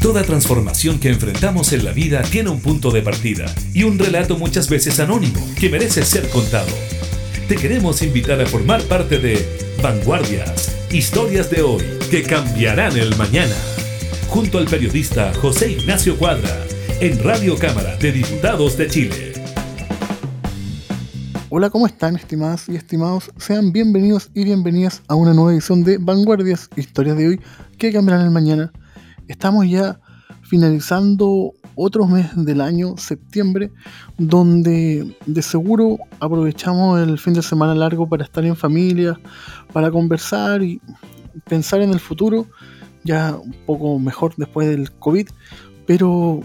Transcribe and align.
Toda 0.00 0.22
transformación 0.22 1.00
que 1.00 1.08
enfrentamos 1.08 1.72
en 1.72 1.84
la 1.84 1.90
vida 1.90 2.22
tiene 2.22 2.50
un 2.50 2.60
punto 2.60 2.92
de 2.92 3.02
partida 3.02 3.46
y 3.74 3.82
un 3.82 3.98
relato 3.98 4.38
muchas 4.38 4.70
veces 4.70 5.00
anónimo 5.00 5.40
que 5.58 5.68
merece 5.68 6.04
ser 6.04 6.28
contado. 6.28 6.70
Te 7.48 7.56
queremos 7.56 8.00
invitar 8.02 8.40
a 8.40 8.46
formar 8.46 8.80
parte 8.82 9.18
de 9.18 9.44
Vanguardias, 9.82 10.76
historias 10.92 11.50
de 11.50 11.62
hoy 11.62 11.82
que 12.12 12.22
cambiarán 12.22 12.96
el 12.96 13.16
mañana. 13.16 13.54
Junto 14.28 14.58
al 14.58 14.66
periodista 14.66 15.34
José 15.34 15.72
Ignacio 15.72 16.16
Cuadra, 16.16 16.64
en 17.00 17.20
Radio 17.24 17.56
Cámara 17.56 17.96
de 17.96 18.12
Diputados 18.12 18.78
de 18.78 18.86
Chile. 18.86 19.32
Hola, 21.48 21.70
¿cómo 21.70 21.88
están 21.88 22.14
estimadas 22.14 22.68
y 22.68 22.76
estimados? 22.76 23.32
Sean 23.36 23.72
bienvenidos 23.72 24.30
y 24.32 24.44
bienvenidas 24.44 25.02
a 25.08 25.16
una 25.16 25.34
nueva 25.34 25.52
edición 25.52 25.82
de 25.82 25.98
Vanguardias, 25.98 26.70
historias 26.76 27.16
de 27.16 27.26
hoy 27.26 27.40
que 27.78 27.92
cambiarán 27.92 28.26
el 28.26 28.30
mañana. 28.30 28.70
Estamos 29.28 29.68
ya 29.68 30.00
finalizando 30.42 31.52
otro 31.74 32.06
mes 32.06 32.26
del 32.34 32.60
año, 32.60 32.96
septiembre, 32.96 33.70
donde 34.16 35.14
de 35.26 35.42
seguro 35.42 35.98
aprovechamos 36.18 37.00
el 37.00 37.18
fin 37.18 37.34
de 37.34 37.42
semana 37.42 37.74
largo 37.74 38.08
para 38.08 38.24
estar 38.24 38.44
en 38.44 38.56
familia, 38.56 39.20
para 39.72 39.90
conversar 39.90 40.62
y 40.62 40.80
pensar 41.48 41.82
en 41.82 41.90
el 41.90 42.00
futuro, 42.00 42.46
ya 43.04 43.36
un 43.36 43.54
poco 43.64 43.98
mejor 43.98 44.34
después 44.36 44.66
del 44.66 44.90
COVID, 44.92 45.28
pero 45.86 46.40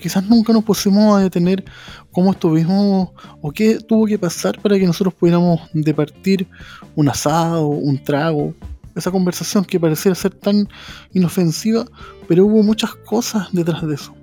quizás 0.00 0.24
nunca 0.28 0.52
nos 0.52 0.64
pusimos 0.64 1.16
a 1.16 1.22
detener 1.22 1.64
cómo 2.10 2.32
estuvimos 2.32 3.10
o 3.40 3.52
qué 3.52 3.78
tuvo 3.78 4.06
que 4.06 4.18
pasar 4.18 4.60
para 4.60 4.78
que 4.78 4.86
nosotros 4.86 5.14
pudiéramos 5.14 5.60
departir 5.72 6.48
un 6.96 7.08
asado, 7.08 7.68
un 7.68 8.02
trago, 8.02 8.54
esa 8.98 9.10
conversación 9.10 9.64
que 9.64 9.80
parecía 9.80 10.14
ser 10.14 10.34
tan 10.34 10.68
inofensiva, 11.12 11.84
pero 12.26 12.46
hubo 12.46 12.62
muchas 12.62 12.94
cosas 12.94 13.48
detrás 13.52 13.86
de 13.86 13.94
eso. 13.94 14.14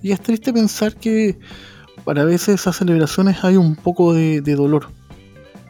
Y 0.00 0.12
es 0.12 0.20
triste 0.20 0.52
pensar 0.52 0.94
que 0.94 1.38
para 2.04 2.24
veces 2.24 2.60
esas 2.60 2.76
celebraciones 2.76 3.42
hay 3.42 3.56
un 3.56 3.74
poco 3.76 4.14
de, 4.14 4.40
dolor. 4.40 4.90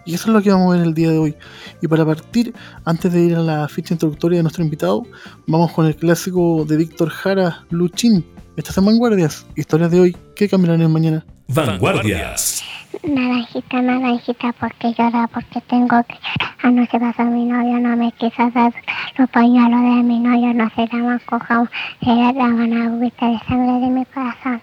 Y 0.08 0.14
eso 0.14 0.28
es 0.28 0.32
lo 0.32 0.40
que 0.40 0.50
vamos 0.50 0.72
a 0.72 0.78
ver 0.78 0.86
el 0.86 0.94
día 0.94 1.10
de 1.10 1.18
hoy. 1.18 1.34
Y 1.82 1.86
para 1.86 2.02
partir, 2.06 2.54
antes 2.86 3.12
de 3.12 3.20
ir 3.20 3.36
a 3.36 3.40
la 3.40 3.68
ficha 3.68 3.92
introductoria 3.92 4.38
de 4.38 4.42
nuestro 4.42 4.64
invitado, 4.64 5.02
vamos 5.46 5.70
con 5.72 5.84
el 5.84 5.94
clásico 5.96 6.64
de 6.64 6.78
Víctor 6.78 7.10
Jara, 7.10 7.66
Luchín. 7.68 8.24
Estas 8.56 8.74
son 8.74 8.86
Vanguardias, 8.86 9.46
historias 9.54 9.90
de 9.90 10.00
hoy 10.00 10.16
que 10.34 10.48
cambiarán 10.48 10.80
en 10.80 10.90
mañana. 10.90 11.26
Vanguardias. 11.48 12.64
Naranjita, 13.02 13.82
naranjita, 13.82 14.54
porque 14.58 14.94
llora, 14.96 15.28
porque 15.28 15.60
tengo 15.68 16.02
que 16.04 16.14
llorar. 16.14 16.56
Anoche 16.62 16.98
pasó 16.98 17.24
mi 17.24 17.44
novio, 17.44 17.78
no 17.78 17.94
me 17.94 18.10
quiso 18.12 18.50
dar 18.54 18.72
los 19.18 19.28
pañuelos 19.28 19.82
de 19.82 20.02
mi 20.04 20.20
novio, 20.20 20.54
no 20.54 20.70
se 20.74 20.88
llaman 20.90 21.20
cojón, 21.26 21.68
se 22.00 22.06
llaman 22.06 22.72
agüita 22.72 23.26
de 23.26 23.38
sangre 23.46 23.86
de 23.86 23.90
mi 23.92 24.06
corazón. 24.06 24.62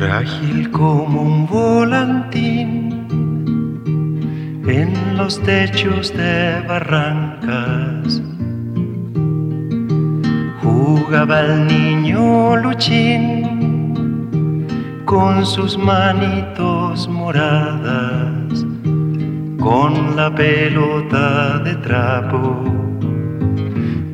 Frágil 0.00 0.70
como 0.70 1.20
un 1.20 1.46
volantín 1.46 3.06
en 4.66 4.94
los 5.18 5.38
techos 5.42 6.10
de 6.16 6.62
barrancas. 6.66 8.22
Jugaba 10.62 11.40
el 11.42 11.66
niño 11.66 12.56
Luchín 12.56 13.44
con 15.04 15.44
sus 15.44 15.76
manitos 15.76 17.06
moradas, 17.06 18.64
con 19.58 20.16
la 20.16 20.34
pelota 20.34 21.58
de 21.58 21.74
trapo, 21.74 22.64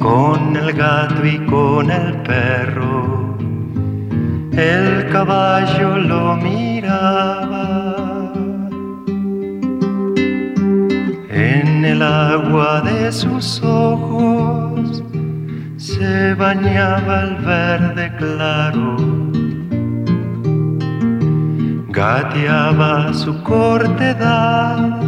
con 0.00 0.56
el 0.56 0.72
gato 0.72 1.24
y 1.24 1.38
con 1.47 1.92
el 1.92 2.12
perro. 2.22 3.05
El 4.56 5.08
caballo 5.10 5.96
lo 5.96 6.36
miraba 6.36 7.86
el 11.86 12.02
agua 12.02 12.82
de 12.82 13.12
sus 13.12 13.62
ojos 13.62 15.02
se 15.76 16.34
bañaba 16.34 17.22
el 17.22 17.36
verde 17.36 18.12
claro. 18.18 18.96
Gateaba 21.88 23.14
su 23.14 23.42
cortedad 23.42 25.00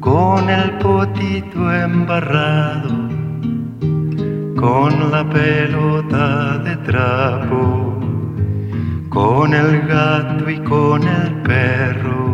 con 0.00 0.50
el 0.50 0.70
potito 0.78 1.72
embarrado, 1.72 2.94
con 4.56 5.10
la 5.12 5.24
pelota 5.28 6.58
de 6.58 6.76
trapo, 6.88 7.83
con 9.14 9.54
el 9.54 9.82
gato 9.86 10.50
y 10.50 10.58
con 10.58 11.06
el 11.06 11.32
perro 11.42 12.24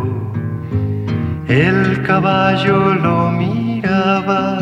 el 1.47 2.01
caballo 2.01 2.95
lo 2.95 3.29
miraba. 3.31 4.57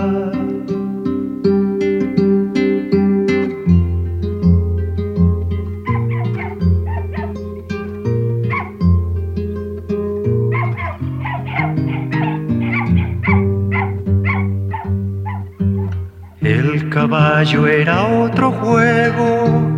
El 16.42 16.90
caballo 16.90 17.68
era 17.68 18.06
otro 18.08 18.52
juego 18.52 19.69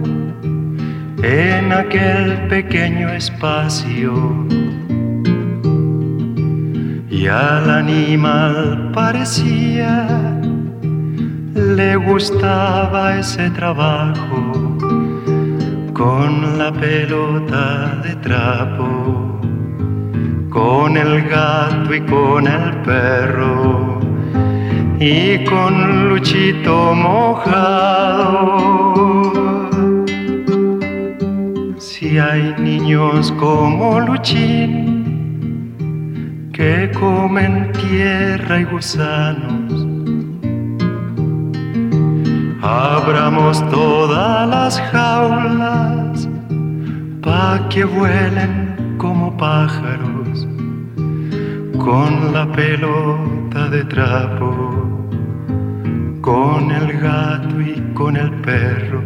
en 1.24 1.72
aquel 1.72 2.48
pequeño 2.48 3.10
espacio 3.10 4.48
y 7.10 7.28
al 7.28 7.70
animal 7.70 8.90
parecía 8.94 10.08
le 11.54 11.96
gustaba 11.96 13.20
ese 13.20 13.52
trabajo 13.52 14.78
con 15.94 16.58
la 16.58 16.72
pelota 16.72 18.02
de 18.04 18.16
trapo, 18.16 19.40
con 20.50 20.98
el 20.98 21.30
gato 21.30 21.94
y 21.94 22.02
con 22.02 22.48
el 22.48 22.78
perro 22.78 24.00
y 25.00 25.44
con 25.46 26.10
Luchito 26.10 26.96
mojado. 26.96 28.91
Hay 32.20 32.54
niños 32.60 33.32
como 33.40 34.02
Luchín, 34.02 35.72
que 36.52 36.92
comen 36.92 37.72
tierra 37.72 38.60
y 38.60 38.66
gusanos. 38.66 39.88
Abramos 42.62 43.66
todas 43.70 44.50
las 44.50 44.82
jaulas 44.92 46.28
pa' 47.22 47.70
que 47.70 47.86
vuelen 47.86 48.96
como 48.98 49.38
pájaros 49.38 50.48
con 51.78 52.34
la 52.34 52.46
pelota 52.52 53.70
de 53.70 53.86
trapo, 53.86 55.08
con 56.20 56.72
el 56.72 57.00
gato 57.00 57.62
y 57.62 57.82
con 57.94 58.18
el 58.18 58.32
perro 58.42 59.02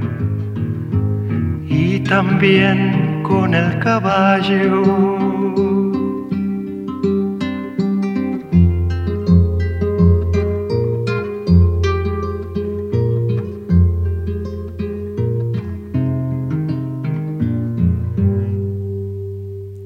y 1.68 2.00
también 2.00 3.24
con 3.24 3.54
el 3.54 3.80
caballo. 3.80 5.16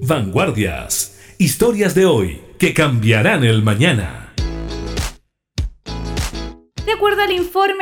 Vanguardias. 0.02 1.20
Historias 1.38 1.94
de 1.94 2.06
hoy 2.06 2.42
que 2.58 2.74
cambiarán 2.74 3.44
el 3.44 3.64
mañana. 3.64 4.19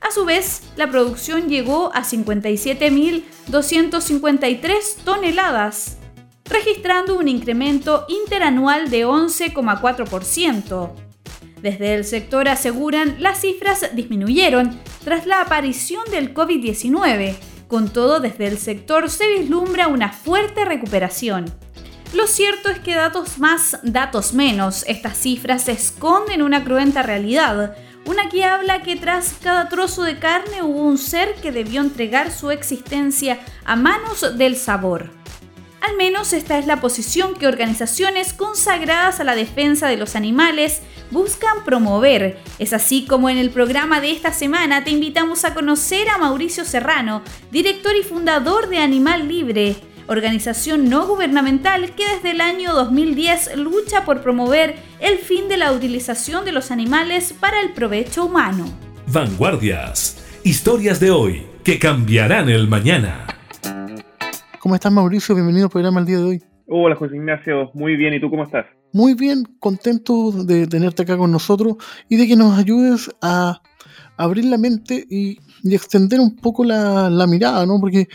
A 0.00 0.10
su 0.10 0.24
vez, 0.24 0.62
la 0.76 0.90
producción 0.90 1.48
llegó 1.48 1.92
a 1.94 2.02
57.253 2.02 4.96
toneladas, 5.04 5.98
registrando 6.44 7.16
un 7.18 7.28
incremento 7.28 8.06
interanual 8.08 8.90
de 8.90 9.06
11,4%. 9.06 10.90
Desde 11.62 11.94
el 11.94 12.04
sector 12.04 12.48
aseguran 12.48 13.16
las 13.18 13.40
cifras 13.40 13.94
disminuyeron 13.94 14.78
tras 15.04 15.26
la 15.26 15.40
aparición 15.40 16.04
del 16.10 16.32
COVID-19. 16.32 17.34
Con 17.66 17.92
todo, 17.92 18.20
desde 18.20 18.46
el 18.46 18.58
sector 18.58 19.10
se 19.10 19.28
vislumbra 19.28 19.88
una 19.88 20.12
fuerte 20.12 20.64
recuperación. 20.64 21.46
Lo 22.14 22.26
cierto 22.26 22.70
es 22.70 22.78
que 22.78 22.94
datos 22.94 23.38
más, 23.38 23.78
datos 23.82 24.32
menos, 24.32 24.84
estas 24.86 25.18
cifras 25.18 25.68
esconden 25.68 26.40
una 26.40 26.64
cruenta 26.64 27.02
realidad, 27.02 27.76
una 28.08 28.30
que 28.30 28.42
habla 28.42 28.82
que 28.82 28.96
tras 28.96 29.34
cada 29.42 29.68
trozo 29.68 30.02
de 30.02 30.18
carne 30.18 30.62
hubo 30.62 30.82
un 30.82 30.96
ser 30.96 31.34
que 31.42 31.52
debió 31.52 31.82
entregar 31.82 32.30
su 32.30 32.50
existencia 32.50 33.38
a 33.66 33.76
manos 33.76 34.38
del 34.38 34.56
sabor. 34.56 35.10
Al 35.82 35.94
menos 35.98 36.32
esta 36.32 36.58
es 36.58 36.66
la 36.66 36.80
posición 36.80 37.34
que 37.34 37.46
organizaciones 37.46 38.32
consagradas 38.32 39.20
a 39.20 39.24
la 39.24 39.34
defensa 39.34 39.88
de 39.88 39.98
los 39.98 40.16
animales 40.16 40.80
buscan 41.10 41.64
promover. 41.66 42.38
Es 42.58 42.72
así 42.72 43.04
como 43.04 43.28
en 43.28 43.36
el 43.36 43.50
programa 43.50 44.00
de 44.00 44.12
esta 44.12 44.32
semana 44.32 44.84
te 44.84 44.90
invitamos 44.90 45.44
a 45.44 45.52
conocer 45.52 46.08
a 46.08 46.16
Mauricio 46.16 46.64
Serrano, 46.64 47.20
director 47.50 47.94
y 47.94 48.02
fundador 48.02 48.70
de 48.70 48.78
Animal 48.78 49.28
Libre, 49.28 49.76
organización 50.08 50.88
no 50.88 51.06
gubernamental 51.06 51.94
que 51.94 52.04
desde 52.14 52.32
el 52.32 52.40
año 52.40 52.72
2010 52.74 53.56
lucha 53.56 54.04
por 54.04 54.22
promover 54.22 54.76
el 55.00 55.18
fin 55.18 55.48
de 55.48 55.58
la 55.58 55.72
utilización 55.72 56.44
de 56.44 56.52
los 56.52 56.70
animales 56.70 57.34
para 57.38 57.60
el 57.60 57.72
provecho 57.72 58.24
humano. 58.24 58.66
Vanguardias. 59.06 60.40
Historias 60.44 60.98
de 60.98 61.10
hoy 61.10 61.42
que 61.62 61.78
cambiarán 61.78 62.48
el 62.48 62.68
mañana. 62.68 63.26
¿Cómo 64.58 64.74
estás, 64.74 64.90
Mauricio? 64.90 65.34
Bienvenido 65.34 65.66
al 65.66 65.70
programa 65.70 66.00
el 66.00 66.06
día 66.06 66.18
de 66.18 66.24
hoy. 66.24 66.42
Hola, 66.66 66.96
José 66.96 67.16
Ignacio. 67.16 67.70
Muy 67.74 67.96
bien. 67.96 68.14
¿Y 68.14 68.20
tú 68.20 68.30
cómo 68.30 68.44
estás? 68.44 68.66
Muy 68.92 69.14
bien, 69.14 69.44
contento 69.60 70.32
de 70.32 70.66
tenerte 70.66 71.02
acá 71.02 71.18
con 71.18 71.30
nosotros 71.30 71.76
y 72.08 72.16
de 72.16 72.26
que 72.26 72.36
nos 72.36 72.58
ayudes 72.58 73.10
a 73.20 73.60
abrir 74.16 74.46
la 74.46 74.58
mente 74.58 75.04
y, 75.08 75.38
extender 75.64 76.20
un 76.20 76.36
poco 76.36 76.64
la, 76.64 77.10
la, 77.10 77.26
mirada, 77.26 77.66
¿no? 77.66 77.78
Porque, 77.80 78.08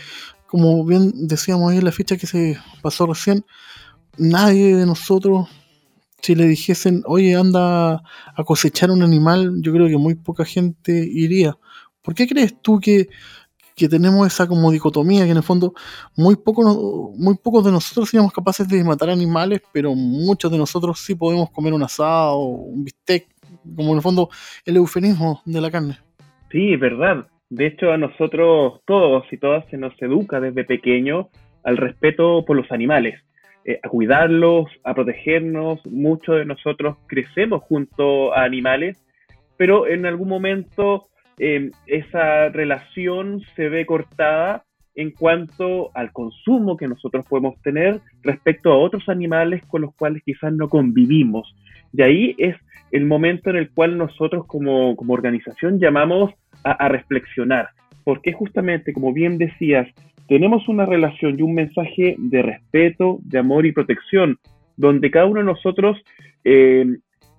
como 0.54 0.84
bien 0.84 1.10
decíamos 1.26 1.72
ahí 1.72 1.78
en 1.78 1.84
la 1.84 1.90
ficha 1.90 2.16
que 2.16 2.28
se 2.28 2.56
pasó 2.80 3.06
recién, 3.06 3.44
nadie 4.16 4.76
de 4.76 4.86
nosotros, 4.86 5.48
si 6.22 6.36
le 6.36 6.46
dijesen, 6.46 7.02
oye, 7.06 7.34
anda 7.34 7.94
a 8.36 8.44
cosechar 8.46 8.92
un 8.92 9.02
animal, 9.02 9.54
yo 9.62 9.72
creo 9.72 9.88
que 9.88 9.96
muy 9.96 10.14
poca 10.14 10.44
gente 10.44 10.92
iría. 10.92 11.58
¿Por 12.02 12.14
qué 12.14 12.28
crees 12.28 12.54
tú 12.62 12.78
que 12.78 13.08
que 13.74 13.88
tenemos 13.88 14.24
esa 14.28 14.46
como 14.46 14.70
dicotomía, 14.70 15.24
que 15.24 15.32
en 15.32 15.38
el 15.38 15.42
fondo 15.42 15.74
muy, 16.16 16.36
poco, 16.36 17.12
muy 17.16 17.36
pocos 17.36 17.64
de 17.64 17.72
nosotros 17.72 18.08
seríamos 18.08 18.32
capaces 18.32 18.68
de 18.68 18.84
matar 18.84 19.10
animales, 19.10 19.60
pero 19.72 19.92
muchos 19.96 20.52
de 20.52 20.58
nosotros 20.58 21.00
sí 21.00 21.16
podemos 21.16 21.50
comer 21.50 21.72
un 21.72 21.82
asado, 21.82 22.38
un 22.38 22.84
bistec, 22.84 23.26
como 23.74 23.90
en 23.90 23.96
el 23.96 24.02
fondo 24.02 24.28
el 24.64 24.76
eufemismo 24.76 25.42
de 25.44 25.60
la 25.60 25.72
carne. 25.72 25.98
Sí, 26.52 26.74
es 26.74 26.78
verdad. 26.78 27.26
De 27.54 27.66
hecho, 27.66 27.92
a 27.92 27.98
nosotros 27.98 28.80
todos 28.86 29.24
y 29.32 29.36
todas 29.38 29.64
se 29.70 29.76
nos 29.76 29.94
educa 30.02 30.40
desde 30.40 30.64
pequeño 30.64 31.28
al 31.62 31.76
respeto 31.76 32.44
por 32.44 32.56
los 32.56 32.70
animales, 32.70 33.20
eh, 33.64 33.80
a 33.82 33.88
cuidarlos, 33.88 34.66
a 34.82 34.94
protegernos. 34.94 35.84
Muchos 35.86 36.36
de 36.36 36.44
nosotros 36.44 36.96
crecemos 37.06 37.62
junto 37.62 38.34
a 38.34 38.44
animales, 38.44 39.02
pero 39.56 39.86
en 39.86 40.04
algún 40.04 40.28
momento 40.28 41.06
Em, 41.38 41.72
esa 41.86 42.48
relación 42.50 43.42
se 43.56 43.68
ve 43.68 43.86
cortada 43.86 44.64
en 44.94 45.10
cuanto 45.10 45.90
al 45.94 46.12
consumo 46.12 46.76
que 46.76 46.86
nosotros 46.86 47.26
podemos 47.28 47.60
tener 47.62 48.00
respecto 48.22 48.72
a 48.72 48.78
otros 48.78 49.08
animales 49.08 49.64
con 49.66 49.82
los 49.82 49.94
cuales 49.96 50.22
quizás 50.24 50.52
no 50.52 50.68
convivimos. 50.68 51.52
Y 51.92 52.02
ahí 52.02 52.34
es 52.38 52.54
el 52.92 53.06
momento 53.06 53.50
en 53.50 53.56
el 53.56 53.70
cual 53.72 53.98
nosotros 53.98 54.46
como, 54.46 54.94
organización 55.08 55.80
llamamos 55.80 56.32
a, 56.64 56.88
reflexionar, 56.88 57.68
porque 58.04 58.32
justamente, 58.32 58.92
como 58.92 59.12
bien 59.12 59.38
decías, 59.38 59.86
tenemos 60.28 60.68
una 60.68 60.86
relación 60.86 61.38
y 61.38 61.42
un 61.42 61.54
mensaje 61.54 62.16
de 62.18 62.42
respeto, 62.42 63.18
de 63.22 63.38
amor 63.38 63.66
y 63.66 63.72
protección, 63.72 64.38
donde 64.76 65.10
cada 65.10 65.26
uno 65.26 65.40
de 65.40 65.46
nosotros 65.46 66.02
eh, 66.44 66.86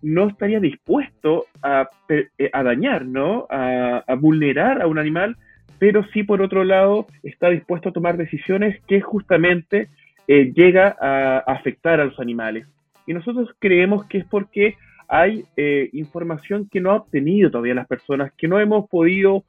no 0.06 0.28
estaría 0.28 0.60
dispuesto 0.60 1.46
a, 1.64 1.90
eh, 2.10 2.30
a 2.54 2.64
dañar, 2.64 3.06
¿no? 3.06 3.48
A, 3.50 4.04
vulnerar 4.20 4.82
a 4.82 4.88
un 4.88 5.00
animal, 5.00 5.36
pero 5.80 6.06
sí 6.14 6.24
por 6.24 6.42
otro 6.42 6.64
lado 6.64 7.08
está 7.24 7.50
dispuesto 7.50 7.90
a 7.90 7.92
tomar 7.92 8.16
decisiones 8.16 8.80
que 8.88 9.02
justamente 9.02 9.90
eh, 10.28 10.52
llega 10.56 10.96
a, 11.02 11.40
afectar 11.40 12.00
a 12.00 12.06
los 12.06 12.20
animales. 12.20 12.68
Y 13.08 13.14
nosotros 13.14 13.50
creemos 13.60 14.06
que 14.06 14.20
es 14.20 14.26
porque 14.26 14.76
hay 15.08 15.46
eh, 15.58 15.90
información 15.94 16.68
que 16.72 16.82
no 16.82 16.92
ha 16.92 16.96
obtenido 16.96 17.52
todavía 17.52 17.74
las 17.74 17.88
personas, 17.88 18.32
que 18.38 18.48
no 18.48 18.60
hemos 18.60 18.90
podido 18.90 19.44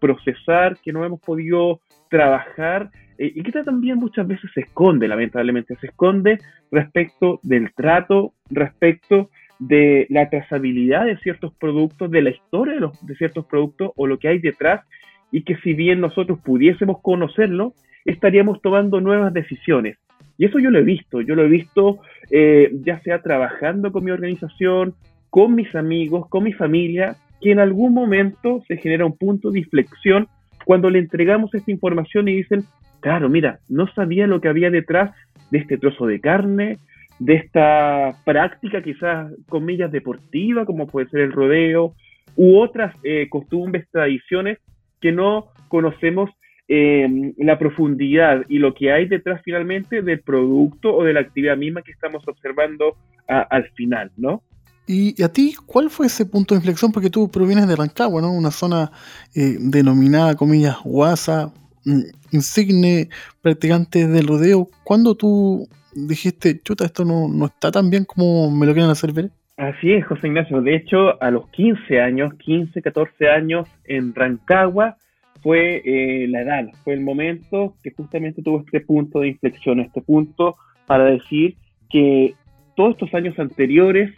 procesar, 0.00 0.78
que 0.82 0.90
no 0.90 1.04
hemos 1.04 1.20
podido 1.20 1.80
trabajar 2.08 2.90
y 3.18 3.42
que 3.42 3.52
también 3.62 3.98
muchas 3.98 4.26
veces 4.26 4.50
se 4.54 4.62
esconde, 4.62 5.06
lamentablemente, 5.06 5.76
se 5.76 5.88
esconde 5.88 6.38
respecto 6.70 7.40
del 7.42 7.74
trato, 7.74 8.32
respecto 8.48 9.28
de 9.58 10.06
la 10.10 10.28
trazabilidad 10.28 11.06
de 11.06 11.16
ciertos 11.18 11.52
productos, 11.54 12.10
de 12.10 12.22
la 12.22 12.30
historia 12.30 12.74
de, 12.74 12.80
los, 12.80 13.06
de 13.06 13.16
ciertos 13.16 13.46
productos 13.46 13.90
o 13.96 14.06
lo 14.06 14.18
que 14.18 14.28
hay 14.28 14.38
detrás 14.38 14.84
y 15.30 15.42
que 15.42 15.56
si 15.58 15.74
bien 15.74 16.00
nosotros 16.00 16.38
pudiésemos 16.44 17.00
conocerlo, 17.00 17.74
estaríamos 18.04 18.60
tomando 18.62 19.00
nuevas 19.00 19.32
decisiones. 19.32 19.98
Y 20.38 20.44
eso 20.46 20.58
yo 20.58 20.70
lo 20.70 20.78
he 20.78 20.82
visto, 20.82 21.20
yo 21.20 21.34
lo 21.34 21.44
he 21.44 21.48
visto 21.48 22.00
eh, 22.30 22.70
ya 22.84 23.00
sea 23.00 23.22
trabajando 23.22 23.92
con 23.92 24.04
mi 24.04 24.10
organización, 24.10 24.94
con 25.30 25.54
mis 25.54 25.74
amigos, 25.74 26.28
con 26.28 26.44
mi 26.44 26.52
familia, 26.52 27.16
que 27.40 27.52
en 27.52 27.58
algún 27.58 27.94
momento 27.94 28.62
se 28.66 28.76
genera 28.76 29.06
un 29.06 29.16
punto 29.16 29.50
de 29.50 29.60
inflexión 29.60 30.28
cuando 30.64 30.90
le 30.90 30.98
entregamos 30.98 31.54
esta 31.54 31.70
información 31.70 32.28
y 32.28 32.36
dicen, 32.36 32.64
claro, 33.00 33.28
mira, 33.28 33.60
no 33.68 33.86
sabía 33.92 34.26
lo 34.26 34.40
que 34.40 34.48
había 34.48 34.70
detrás 34.70 35.12
de 35.50 35.58
este 35.58 35.78
trozo 35.78 36.06
de 36.06 36.20
carne, 36.20 36.78
de 37.18 37.34
esta 37.34 38.16
práctica 38.24 38.82
quizás 38.82 39.32
comillas 39.48 39.92
deportiva, 39.92 40.66
como 40.66 40.86
puede 40.86 41.08
ser 41.08 41.20
el 41.20 41.32
rodeo, 41.32 41.94
u 42.34 42.58
otras 42.58 42.94
eh, 43.04 43.28
costumbres, 43.30 43.88
tradiciones 43.90 44.58
que 45.00 45.12
no 45.12 45.46
conocemos 45.68 46.30
eh, 46.68 47.32
la 47.38 47.58
profundidad 47.58 48.44
y 48.48 48.58
lo 48.58 48.74
que 48.74 48.92
hay 48.92 49.06
detrás 49.06 49.40
finalmente 49.44 50.02
del 50.02 50.20
producto 50.20 50.94
o 50.94 51.04
de 51.04 51.12
la 51.12 51.20
actividad 51.20 51.56
misma 51.56 51.82
que 51.82 51.92
estamos 51.92 52.26
observando 52.26 52.96
al 53.28 53.68
final, 53.70 54.12
¿no? 54.16 54.42
¿Y 54.86 55.20
a 55.22 55.28
ti 55.28 55.54
cuál 55.66 55.90
fue 55.90 56.06
ese 56.06 56.26
punto 56.26 56.54
de 56.54 56.60
inflexión? 56.60 56.92
Porque 56.92 57.10
tú 57.10 57.28
provienes 57.28 57.66
de 57.66 57.74
Rancagua, 57.74 58.22
¿no? 58.22 58.32
Una 58.32 58.52
zona 58.52 58.92
eh, 59.34 59.56
denominada, 59.58 60.36
comillas, 60.36 60.76
guasa, 60.84 61.52
mm, 61.84 62.02
insigne 62.30 63.08
practicante 63.42 64.06
del 64.06 64.28
rodeo. 64.28 64.68
¿Cuándo 64.84 65.16
tú 65.16 65.68
dijiste, 65.92 66.60
chuta, 66.62 66.84
esto 66.84 67.04
no, 67.04 67.26
no 67.26 67.46
está 67.46 67.72
tan 67.72 67.90
bien 67.90 68.04
como 68.04 68.48
me 68.50 68.64
lo 68.64 68.74
quieren 68.74 68.90
hacer 68.90 69.12
ver? 69.12 69.30
Así 69.56 69.92
es, 69.92 70.06
José 70.06 70.28
Ignacio. 70.28 70.60
De 70.60 70.76
hecho, 70.76 71.20
a 71.20 71.32
los 71.32 71.48
15 71.48 72.00
años, 72.00 72.34
15, 72.34 72.80
14 72.80 73.28
años 73.28 73.66
en 73.86 74.14
Rancagua, 74.14 74.98
fue 75.42 75.82
eh, 75.84 76.26
la 76.28 76.42
edad, 76.42 76.66
fue 76.84 76.94
el 76.94 77.00
momento 77.00 77.74
que 77.82 77.90
justamente 77.90 78.42
tuvo 78.42 78.60
este 78.60 78.80
punto 78.80 79.20
de 79.20 79.28
inflexión, 79.28 79.80
este 79.80 80.02
punto 80.02 80.56
para 80.86 81.04
decir 81.04 81.56
que 81.90 82.34
todos 82.74 82.92
estos 82.92 83.14
años 83.14 83.38
anteriores, 83.38 84.12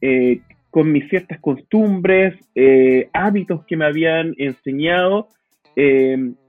eh, 0.00 0.40
con 0.70 0.92
mis 0.92 1.08
ciertas 1.08 1.38
costumbres, 1.40 2.34
eh, 2.54 3.08
hábitos 3.12 3.64
que 3.66 3.76
me 3.76 3.84
habían 3.84 4.34
enseñado, 4.38 5.28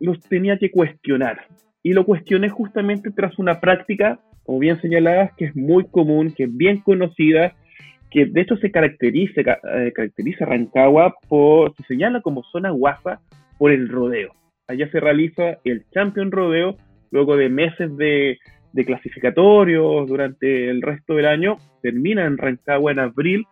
los 0.01 0.19
tenía 0.27 0.57
que 0.57 0.71
cuestionar. 0.71 1.45
Y 1.83 1.93
lo 1.93 2.05
cuestioné 2.05 2.49
justamente 2.49 3.11
tras 3.11 3.39
una 3.39 3.61
práctica 3.61 4.19
como 4.43 4.59
bien 4.59 4.81
señalabas, 4.81 5.31
que 5.37 5.45
es 5.45 5.55
muy 5.55 5.85
común, 5.85 6.33
que 6.35 6.43
es 6.43 6.57
bien 6.57 6.81
conocida, 6.81 7.53
que 8.09 8.25
de 8.25 8.41
hecho 8.41 8.57
se 8.57 8.71
caracteriza, 8.71 9.41
caracteriza 9.95 10.45
Rancagua 10.45 11.15
por, 11.29 11.73
se 11.77 11.83
señala 11.83 12.19
como 12.21 12.43
zona 12.43 12.71
guasa 12.71 13.21
por 13.61 13.71
el 13.71 13.89
rodeo. 13.89 14.33
Allá 14.67 14.89
se 14.89 14.99
realiza 14.99 15.59
el 15.63 15.85
Champion 15.91 16.31
Rodeo, 16.31 16.77
luego 17.11 17.37
de 17.37 17.47
meses 17.47 17.95
de, 17.95 18.39
clasificatorios 18.73 20.07
durante 20.07 20.67
el 20.71 20.81
resto 20.81 21.13
del 21.13 21.27
año, 21.27 21.57
termina 21.83 22.25
en 22.25 22.39
Rancagua 22.39 22.91
en 22.91 22.97
abril, 22.97 23.45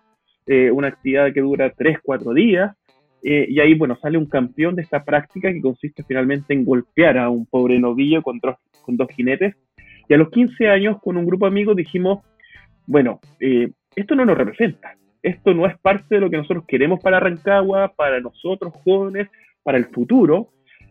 eh, 0.48 0.72
una 0.72 0.88
actividad 0.88 1.32
que 1.32 1.42
dura 1.42 1.72
3-4 1.75 2.34
días, 2.34 2.75
eh, 3.22 3.46
y 3.50 3.60
ahí, 3.60 3.75
bueno, 3.75 4.00
sale 4.01 4.18
un 4.18 4.25
campeón 4.25 4.74
de 4.74 4.82
esta 4.82 5.06
práctica 5.06 5.54
que 5.54 5.62
consiste 5.62 6.04
finalmente 6.04 6.56
en 6.56 6.66
golpear 6.66 7.20
a 7.20 7.30
un 7.30 7.46
pobre 7.46 7.78
novillo 7.78 8.24
con, 8.24 8.39
con 8.82 8.98
dos 8.98 9.10
jinetes. 9.16 9.56
Y 10.08 10.16
a 10.16 10.18
los 10.18 10.32
15 10.32 10.70
años, 10.70 11.00
con 11.04 11.18
un 11.18 11.28
grupo 11.28 11.46
de 11.46 11.51
amigos, 11.51 11.75
dijimos, 11.75 12.25
bueno, 12.88 13.20
eh, 13.39 13.70
esto 13.96 14.16
no 14.16 14.25
nos 14.25 14.39
representa, 14.39 14.96
esto 15.22 15.54
no 15.54 15.68
es 15.68 15.78
parte 15.78 16.16
de 16.16 16.22
lo 16.22 16.32
que 16.32 16.38
nosotros 16.38 16.63
queremos 16.68 17.00
para 17.00 17.20
Rancagua, 17.20 17.94
para 17.96 18.20
nosotros 18.20 18.74
jóvenes, 18.84 19.30
para 19.70 19.78
el 19.78 19.86
futuro, 19.86 20.50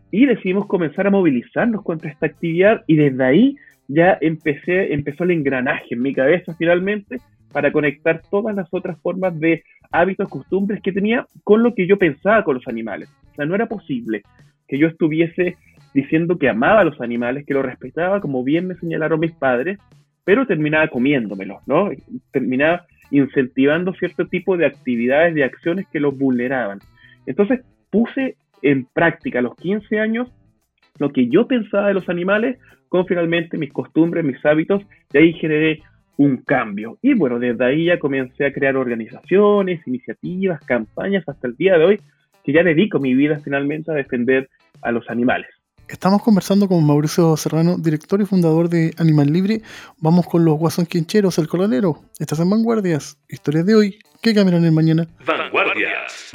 y 0.09 0.25
decidimos 0.25 0.65
comenzar 0.65 1.05
a 1.05 1.09
movilizarnos 1.09 1.83
contra 1.83 2.09
esta 2.09 2.27
actividad 2.27 2.81
y 2.87 2.95
desde 2.95 3.21
ahí 3.21 3.55
ya 3.89 4.17
empecé, 4.21 4.93
empezó 4.93 5.25
el 5.25 5.31
engranaje 5.31 5.95
en 5.95 6.01
mi 6.01 6.13
cabeza 6.13 6.55
finalmente 6.57 7.17
para 7.51 7.73
conectar 7.73 8.21
todas 8.31 8.55
las 8.55 8.69
otras 8.71 8.97
formas 9.01 9.37
de 9.37 9.63
hábitos, 9.91 10.29
costumbres 10.29 10.81
que 10.81 10.93
tenía 10.93 11.25
con 11.43 11.61
lo 11.61 11.75
que 11.75 11.87
yo 11.87 11.97
pensaba 11.97 12.45
con 12.45 12.55
los 12.55 12.69
animales. 12.69 13.09
O 13.33 13.35
sea, 13.35 13.45
no 13.45 13.53
era 13.53 13.65
posible 13.65 14.21
que 14.65 14.77
yo 14.77 14.87
estuviese 14.87 15.57
diciendo 15.93 16.37
que 16.37 16.47
amaba 16.47 16.79
a 16.79 16.85
los 16.85 17.01
animales, 17.01 17.45
que 17.45 17.55
los 17.55 17.65
respetaba, 17.65 18.21
como 18.21 18.45
bien 18.45 18.65
me 18.65 18.75
señalaron 18.75 19.19
mis 19.19 19.33
padres, 19.33 19.77
pero 20.23 20.47
terminaba 20.47 20.87
comiéndomelos, 20.87 21.57
¿no? 21.67 21.89
Terminaba 22.31 22.85
incentivando 23.11 23.93
cierto 23.95 24.25
tipo 24.27 24.55
de 24.55 24.67
actividades, 24.67 25.35
de 25.35 25.43
acciones 25.43 25.85
que 25.91 25.99
los 25.99 26.17
vulneraban. 26.17 26.79
Entonces 27.25 27.59
puse 27.89 28.37
en 28.61 28.85
práctica 28.85 29.39
a 29.39 29.41
los 29.41 29.55
15 29.55 29.99
años 29.99 30.27
lo 30.99 31.11
que 31.11 31.27
yo 31.29 31.47
pensaba 31.47 31.87
de 31.87 31.93
los 31.93 32.09
animales 32.09 32.57
con 32.89 33.05
finalmente 33.05 33.57
mis 33.57 33.71
costumbres, 33.71 34.25
mis 34.25 34.43
hábitos, 34.45 34.81
y 35.13 35.17
ahí 35.17 35.33
generé 35.33 35.81
un 36.17 36.37
cambio. 36.37 36.97
Y 37.01 37.13
bueno, 37.13 37.39
desde 37.39 37.63
ahí 37.63 37.85
ya 37.85 37.99
comencé 37.99 38.45
a 38.45 38.51
crear 38.51 38.75
organizaciones, 38.75 39.85
iniciativas, 39.87 40.59
campañas 40.65 41.23
hasta 41.27 41.47
el 41.47 41.55
día 41.55 41.77
de 41.77 41.85
hoy, 41.85 42.01
que 42.43 42.51
ya 42.51 42.63
dedico 42.63 42.99
mi 42.99 43.13
vida 43.13 43.39
finalmente 43.43 43.91
a 43.91 43.95
defender 43.95 44.49
a 44.81 44.91
los 44.91 45.09
animales. 45.09 45.49
Estamos 45.87 46.21
conversando 46.21 46.67
con 46.67 46.85
Mauricio 46.85 47.35
Serrano, 47.35 47.77
director 47.77 48.21
y 48.21 48.25
fundador 48.25 48.69
de 48.69 48.93
Animal 48.97 49.27
Libre. 49.27 49.61
Vamos 49.97 50.27
con 50.27 50.45
los 50.45 50.57
guasón 50.57 50.85
quincheros, 50.85 51.39
el 51.39 51.47
coronero. 51.47 52.01
Estás 52.19 52.39
en 52.39 52.49
Vanguardias. 52.49 53.17
Historias 53.27 53.65
de 53.65 53.75
hoy. 53.75 53.99
¿Qué 54.21 54.35
cambiarán 54.35 54.65
el 54.65 54.71
mañana? 54.71 55.07
Vanguardias. 55.25 56.31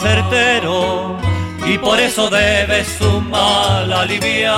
Certero 0.00 1.16
y 1.66 1.76
por 1.78 1.98
eso 2.00 2.30
debes 2.30 2.86
su 2.98 3.20
mal 3.20 3.92
aliviar. 3.92 4.56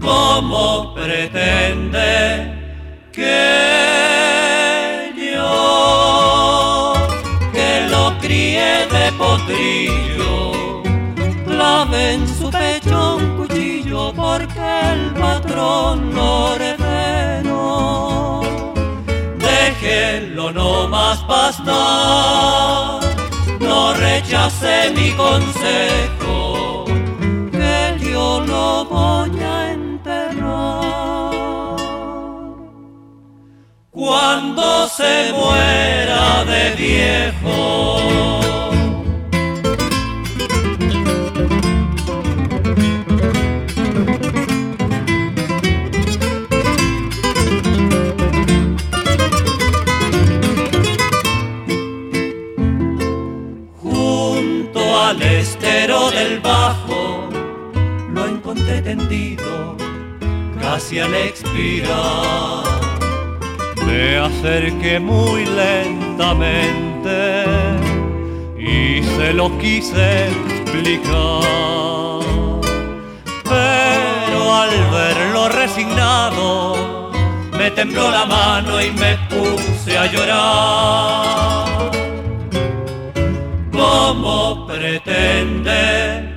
¿Cómo 0.00 0.94
pretende 0.94 2.54
que 3.12 3.52
yo, 5.34 6.92
que 7.52 7.86
lo 7.90 8.18
críe 8.20 8.86
de 8.86 9.12
potrillo, 9.18 10.82
clave 11.46 12.14
en 12.14 12.28
su 12.28 12.50
pecho 12.50 13.16
un 13.16 13.36
cuchillo 13.36 14.12
porque 14.14 14.80
el 14.92 15.10
patrón 15.20 16.14
lo 16.14 16.56
no 23.60 23.94
rechace 23.94 24.90
mi 24.94 25.12
consejo, 25.12 26.84
que 27.50 27.96
yo 28.00 28.40
lo 28.40 28.84
voy 28.84 29.40
a 29.40 29.72
enterrar. 29.72 30.82
Cuando 33.90 34.88
se 34.88 35.32
muera 35.32 36.44
de 36.44 36.74
viejo. 36.76 38.41
Acerqué 64.42 64.98
muy 64.98 65.44
lentamente 65.46 67.44
y 68.58 69.00
se 69.16 69.32
lo 69.32 69.56
quise 69.58 70.26
explicar. 70.26 71.42
Pero 73.44 74.52
al 74.52 74.70
verlo 74.90 75.48
resignado, 75.48 77.12
me 77.56 77.70
tembló 77.70 78.10
la 78.10 78.26
mano 78.26 78.82
y 78.82 78.90
me 78.90 79.16
puse 79.30 79.96
a 79.96 80.06
llorar. 80.06 81.92
¿Cómo 83.70 84.66
pretende 84.66 86.28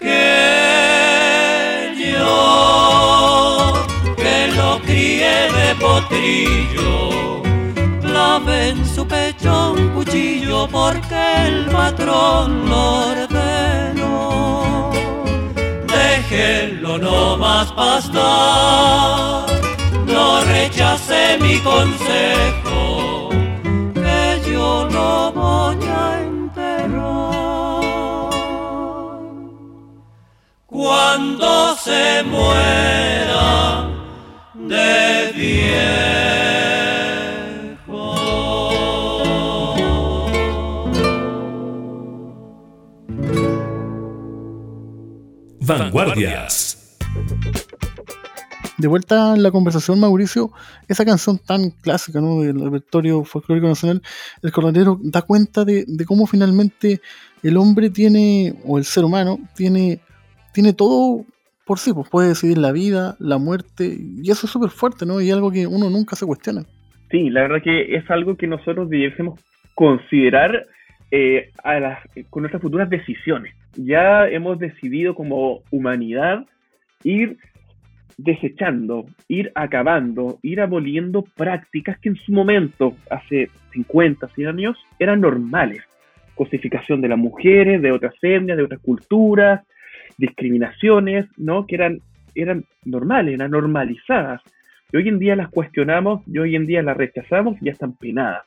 que 0.00 1.92
yo, 2.16 3.74
que 4.16 4.48
lo 4.56 4.80
críe 4.80 5.52
de 5.52 5.74
potrillo, 5.74 7.11
clave 8.32 8.68
en 8.70 8.86
su 8.86 9.06
pecho 9.06 9.72
un 9.72 9.88
cuchillo 9.90 10.66
porque 10.68 11.46
el 11.46 11.66
patrón 11.66 12.68
lo 12.68 13.10
ordenó? 13.10 14.90
Déjelo 15.86 16.98
no 16.98 17.36
más 17.36 17.70
pastar, 17.72 19.46
no 20.06 20.44
rechace 20.44 21.36
mi 21.40 21.58
consejo, 21.58 23.28
que 23.94 24.40
yo 24.50 24.88
lo 24.90 25.32
voy 25.32 25.76
a 25.86 26.20
enterrar. 26.22 27.82
Cuando 30.66 31.76
se 31.76 32.22
muera 32.24 33.88
de 34.54 35.32
viejo. 35.34 36.41
Vanguardias. 45.66 46.98
De 48.78 48.88
vuelta 48.88 49.34
en 49.36 49.42
la 49.42 49.50
conversación, 49.50 50.00
Mauricio, 50.00 50.50
esa 50.88 51.04
canción 51.04 51.38
tan 51.38 51.70
clásica 51.70 52.20
¿no? 52.20 52.40
del 52.40 52.60
repertorio 52.60 53.22
folclórico 53.22 53.68
nacional, 53.68 54.02
El 54.42 54.50
Coronero, 54.50 54.98
da 55.02 55.22
cuenta 55.22 55.64
de, 55.64 55.84
de 55.86 56.04
cómo 56.04 56.26
finalmente 56.26 57.00
el 57.42 57.56
hombre 57.56 57.90
tiene, 57.90 58.54
o 58.64 58.78
el 58.78 58.84
ser 58.84 59.04
humano, 59.04 59.38
tiene, 59.54 60.00
tiene 60.52 60.72
todo 60.72 61.24
por 61.64 61.78
sí, 61.78 61.92
pues 61.92 62.08
puede 62.08 62.28
decidir 62.28 62.58
la 62.58 62.72
vida, 62.72 63.14
la 63.20 63.38
muerte, 63.38 63.96
y 63.98 64.30
eso 64.30 64.46
es 64.46 64.52
súper 64.52 64.70
fuerte, 64.70 65.06
¿no? 65.06 65.20
Y 65.20 65.30
algo 65.30 65.52
que 65.52 65.66
uno 65.66 65.90
nunca 65.90 66.16
se 66.16 66.26
cuestiona. 66.26 66.64
Sí, 67.10 67.30
la 67.30 67.42
verdad 67.42 67.62
que 67.62 67.94
es 67.94 68.10
algo 68.10 68.36
que 68.36 68.46
nosotros 68.46 68.90
debiésemos 68.90 69.38
considerar 69.74 70.66
eh, 71.14 71.50
con 72.30 72.42
nuestras 72.42 72.62
futuras 72.62 72.88
decisiones. 72.88 73.54
Ya 73.76 74.26
hemos 74.28 74.58
decidido 74.58 75.14
como 75.14 75.60
humanidad 75.70 76.46
ir 77.04 77.36
desechando, 78.16 79.04
ir 79.28 79.52
acabando, 79.54 80.38
ir 80.42 80.62
aboliendo 80.62 81.22
prácticas 81.36 81.98
que 81.98 82.08
en 82.08 82.16
su 82.16 82.32
momento, 82.32 82.96
hace 83.10 83.50
50, 83.74 84.26
100 84.28 84.48
años, 84.48 84.78
eran 84.98 85.20
normales. 85.20 85.82
Cosificación 86.34 87.02
de 87.02 87.08
las 87.08 87.18
mujeres, 87.18 87.82
de 87.82 87.92
otras 87.92 88.14
etnias, 88.22 88.56
de 88.56 88.64
otras 88.64 88.80
culturas, 88.80 89.60
discriminaciones, 90.16 91.26
¿no? 91.36 91.66
Que 91.66 91.74
eran, 91.74 91.98
eran 92.34 92.64
normales, 92.86 93.34
eran 93.34 93.50
normalizadas. 93.50 94.40
Y 94.90 94.96
hoy 94.96 95.08
en 95.08 95.18
día 95.18 95.36
las 95.36 95.50
cuestionamos 95.50 96.22
y 96.26 96.38
hoy 96.38 96.56
en 96.56 96.64
día 96.64 96.82
las 96.82 96.96
rechazamos 96.96 97.60
y 97.60 97.66
ya 97.66 97.72
están 97.72 97.92
penadas. 97.96 98.44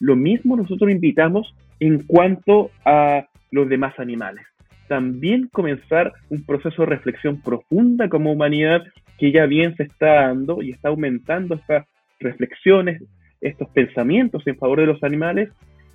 Lo 0.00 0.16
mismo 0.16 0.56
nosotros 0.56 0.90
invitamos 0.90 1.54
en 1.80 2.04
cuanto 2.04 2.70
a 2.84 3.26
los 3.50 3.68
demás 3.68 3.98
animales. 3.98 4.46
También 4.88 5.48
comenzar 5.52 6.12
un 6.28 6.44
proceso 6.44 6.82
de 6.82 6.86
reflexión 6.86 7.40
profunda 7.42 8.08
como 8.08 8.32
humanidad 8.32 8.82
que 9.18 9.32
ya 9.32 9.46
bien 9.46 9.76
se 9.76 9.84
está 9.84 10.26
dando 10.26 10.62
y 10.62 10.70
está 10.70 10.88
aumentando 10.88 11.54
estas 11.54 11.86
reflexiones, 12.18 13.02
estos 13.40 13.68
pensamientos 13.70 14.46
en 14.46 14.56
favor 14.56 14.80
de 14.80 14.86
los 14.86 15.02
animales, 15.02 15.50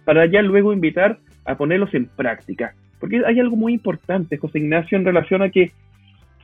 para 0.06 0.26
ya 0.26 0.42
luego 0.42 0.74
invitar 0.74 1.20
a 1.46 1.58
ponerlos 1.58 1.94
en 1.94 2.06
práctica. 2.06 2.76
Porque 3.00 3.22
hay 3.26 3.40
algo 3.40 3.56
muy 3.56 3.74
importante, 3.74 4.38
José 4.38 4.60
Ignacio, 4.60 4.98
en 4.98 5.06
relación 5.06 5.42
a 5.42 5.50
que 5.50 5.72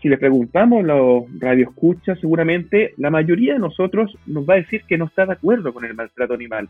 si 0.02 0.10
le 0.10 0.18
preguntamos 0.18 0.84
a 0.84 0.88
los 0.88 1.24
radioescuchas, 1.40 2.20
seguramente 2.20 2.94
la 2.98 3.12
mayoría 3.12 3.54
de 3.54 3.60
nosotros 3.60 4.18
nos 4.26 4.50
va 4.50 4.56
a 4.56 4.58
decir 4.58 4.84
que 4.88 4.98
no 4.98 5.06
está 5.06 5.26
de 5.26 5.34
acuerdo 5.34 5.74
con 5.74 5.86
el 5.86 5.94
maltrato 5.94 6.34
animal. 6.34 6.68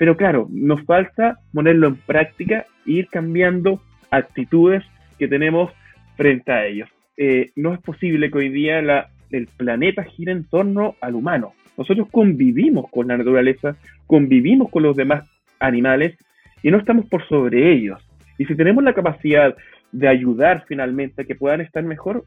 Pero 0.00 0.16
claro, 0.16 0.48
nos 0.50 0.82
falta 0.86 1.40
ponerlo 1.52 1.86
en 1.86 1.96
práctica 1.96 2.64
e 2.86 2.92
ir 2.92 3.08
cambiando 3.08 3.82
actitudes 4.10 4.82
que 5.18 5.28
tenemos 5.28 5.70
frente 6.16 6.50
a 6.50 6.64
ellos. 6.64 6.88
Eh, 7.18 7.50
no 7.54 7.74
es 7.74 7.80
posible 7.80 8.30
que 8.30 8.38
hoy 8.38 8.48
día 8.48 8.80
la, 8.80 9.10
el 9.30 9.46
planeta 9.58 10.04
gire 10.04 10.32
en 10.32 10.44
torno 10.44 10.94
al 11.02 11.16
humano. 11.16 11.52
Nosotros 11.76 12.08
convivimos 12.10 12.86
con 12.90 13.08
la 13.08 13.18
naturaleza, 13.18 13.76
convivimos 14.06 14.70
con 14.70 14.84
los 14.84 14.96
demás 14.96 15.28
animales 15.58 16.16
y 16.62 16.70
no 16.70 16.78
estamos 16.78 17.04
por 17.04 17.28
sobre 17.28 17.70
ellos. 17.70 18.00
Y 18.38 18.46
si 18.46 18.54
tenemos 18.54 18.82
la 18.82 18.94
capacidad 18.94 19.54
de 19.92 20.08
ayudar 20.08 20.64
finalmente 20.66 21.20
a 21.20 21.24
que 21.26 21.34
puedan 21.34 21.60
estar 21.60 21.84
mejor, 21.84 22.24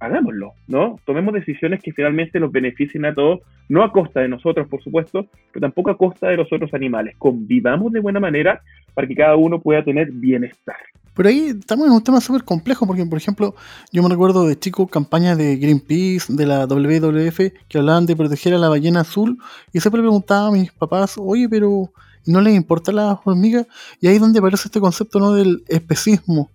hagámoslo, 0.00 0.52
¿no? 0.66 0.98
Tomemos 1.04 1.34
decisiones 1.34 1.82
que 1.82 1.92
finalmente 1.92 2.40
los 2.40 2.52
beneficien 2.52 3.04
a 3.04 3.14
todos, 3.14 3.40
no 3.68 3.82
a 3.82 3.92
costa 3.92 4.20
de 4.20 4.28
nosotros, 4.28 4.68
por 4.68 4.82
supuesto, 4.82 5.26
pero 5.52 5.62
tampoco 5.62 5.90
a 5.90 5.98
costa 5.98 6.28
de 6.28 6.36
los 6.36 6.52
otros 6.52 6.72
animales. 6.74 7.16
Convivamos 7.18 7.92
de 7.92 8.00
buena 8.00 8.20
manera 8.20 8.60
para 8.94 9.06
que 9.06 9.14
cada 9.14 9.36
uno 9.36 9.60
pueda 9.60 9.84
tener 9.84 10.10
bienestar. 10.12 10.76
Pero 11.14 11.28
ahí 11.28 11.54
estamos 11.58 11.86
en 11.86 11.92
un 11.92 12.02
tema 12.02 12.20
súper 12.20 12.42
complejo, 12.42 12.86
porque, 12.86 13.06
por 13.06 13.18
ejemplo, 13.18 13.54
yo 13.92 14.02
me 14.02 14.08
recuerdo 14.08 14.46
de 14.48 14.58
chico 14.58 14.86
campañas 14.88 15.38
de 15.38 15.56
Greenpeace, 15.56 16.32
de 16.32 16.46
la 16.46 16.66
WWF, 16.66 17.38
que 17.68 17.78
hablaban 17.78 18.06
de 18.06 18.16
proteger 18.16 18.54
a 18.54 18.58
la 18.58 18.68
ballena 18.68 19.00
azul, 19.00 19.38
y 19.72 19.80
siempre 19.80 20.02
preguntaba 20.02 20.48
a 20.48 20.52
mis 20.52 20.72
papás, 20.72 21.14
oye, 21.16 21.48
pero 21.48 21.92
no 22.26 22.40
les 22.40 22.56
importa 22.56 22.90
la 22.90 23.20
hormiga, 23.24 23.64
y 24.00 24.08
ahí 24.08 24.16
es 24.16 24.20
donde 24.20 24.40
aparece 24.40 24.66
este 24.66 24.80
concepto 24.80 25.20
¿no? 25.20 25.32
del 25.32 25.62
especismo. 25.68 26.50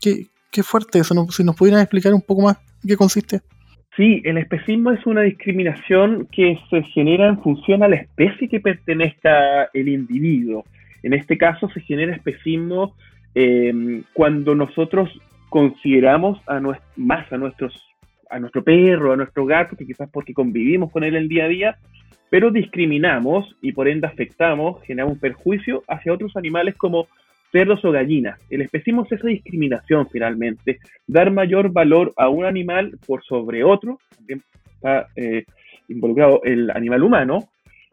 Qué, 0.00 0.26
qué 0.54 0.62
fuerte 0.62 1.00
eso, 1.00 1.14
si 1.30 1.42
nos 1.42 1.56
pudieran 1.56 1.82
explicar 1.82 2.14
un 2.14 2.22
poco 2.22 2.42
más 2.42 2.58
qué 2.86 2.96
consiste. 2.96 3.40
Sí, 3.96 4.22
el 4.24 4.38
especismo 4.38 4.92
es 4.92 5.04
una 5.04 5.22
discriminación 5.22 6.28
que 6.30 6.58
se 6.70 6.82
genera 6.94 7.26
en 7.26 7.40
función 7.42 7.82
a 7.82 7.88
la 7.88 7.96
especie 7.96 8.48
que 8.48 8.60
pertenezca 8.60 9.68
el 9.72 9.88
individuo. 9.88 10.64
En 11.02 11.12
este 11.12 11.36
caso 11.36 11.68
se 11.70 11.80
genera 11.80 12.14
especismo 12.14 12.94
eh, 13.34 14.02
cuando 14.12 14.54
nosotros 14.54 15.10
consideramos 15.48 16.40
a 16.46 16.60
más 16.96 17.32
a 17.32 17.36
nuestros 17.36 17.80
a 18.30 18.38
nuestro 18.40 18.64
perro, 18.64 19.12
a 19.12 19.16
nuestro 19.16 19.46
gato, 19.46 19.76
que 19.76 19.86
quizás 19.86 20.08
porque 20.10 20.34
convivimos 20.34 20.90
con 20.90 21.04
él 21.04 21.14
el 21.14 21.28
día 21.28 21.44
a 21.44 21.48
día, 21.48 21.78
pero 22.30 22.50
discriminamos 22.50 23.54
y 23.62 23.72
por 23.72 23.86
ende 23.86 24.08
afectamos, 24.08 24.82
generamos 24.82 25.14
un 25.14 25.20
perjuicio 25.20 25.84
hacia 25.86 26.12
otros 26.12 26.36
animales 26.36 26.74
como 26.74 27.06
cerdos 27.54 27.84
o 27.84 27.92
gallinas. 27.92 28.40
El 28.50 28.62
especismo 28.62 29.04
es 29.04 29.12
esa 29.12 29.28
discriminación 29.28 30.08
finalmente, 30.10 30.80
dar 31.06 31.30
mayor 31.30 31.70
valor 31.70 32.12
a 32.16 32.28
un 32.28 32.44
animal 32.44 32.98
por 33.06 33.22
sobre 33.22 33.62
otro, 33.62 34.00
también 34.16 34.42
está 34.74 35.06
eh, 35.14 35.44
involucrado 35.88 36.40
el 36.42 36.68
animal 36.72 37.04
humano, 37.04 37.48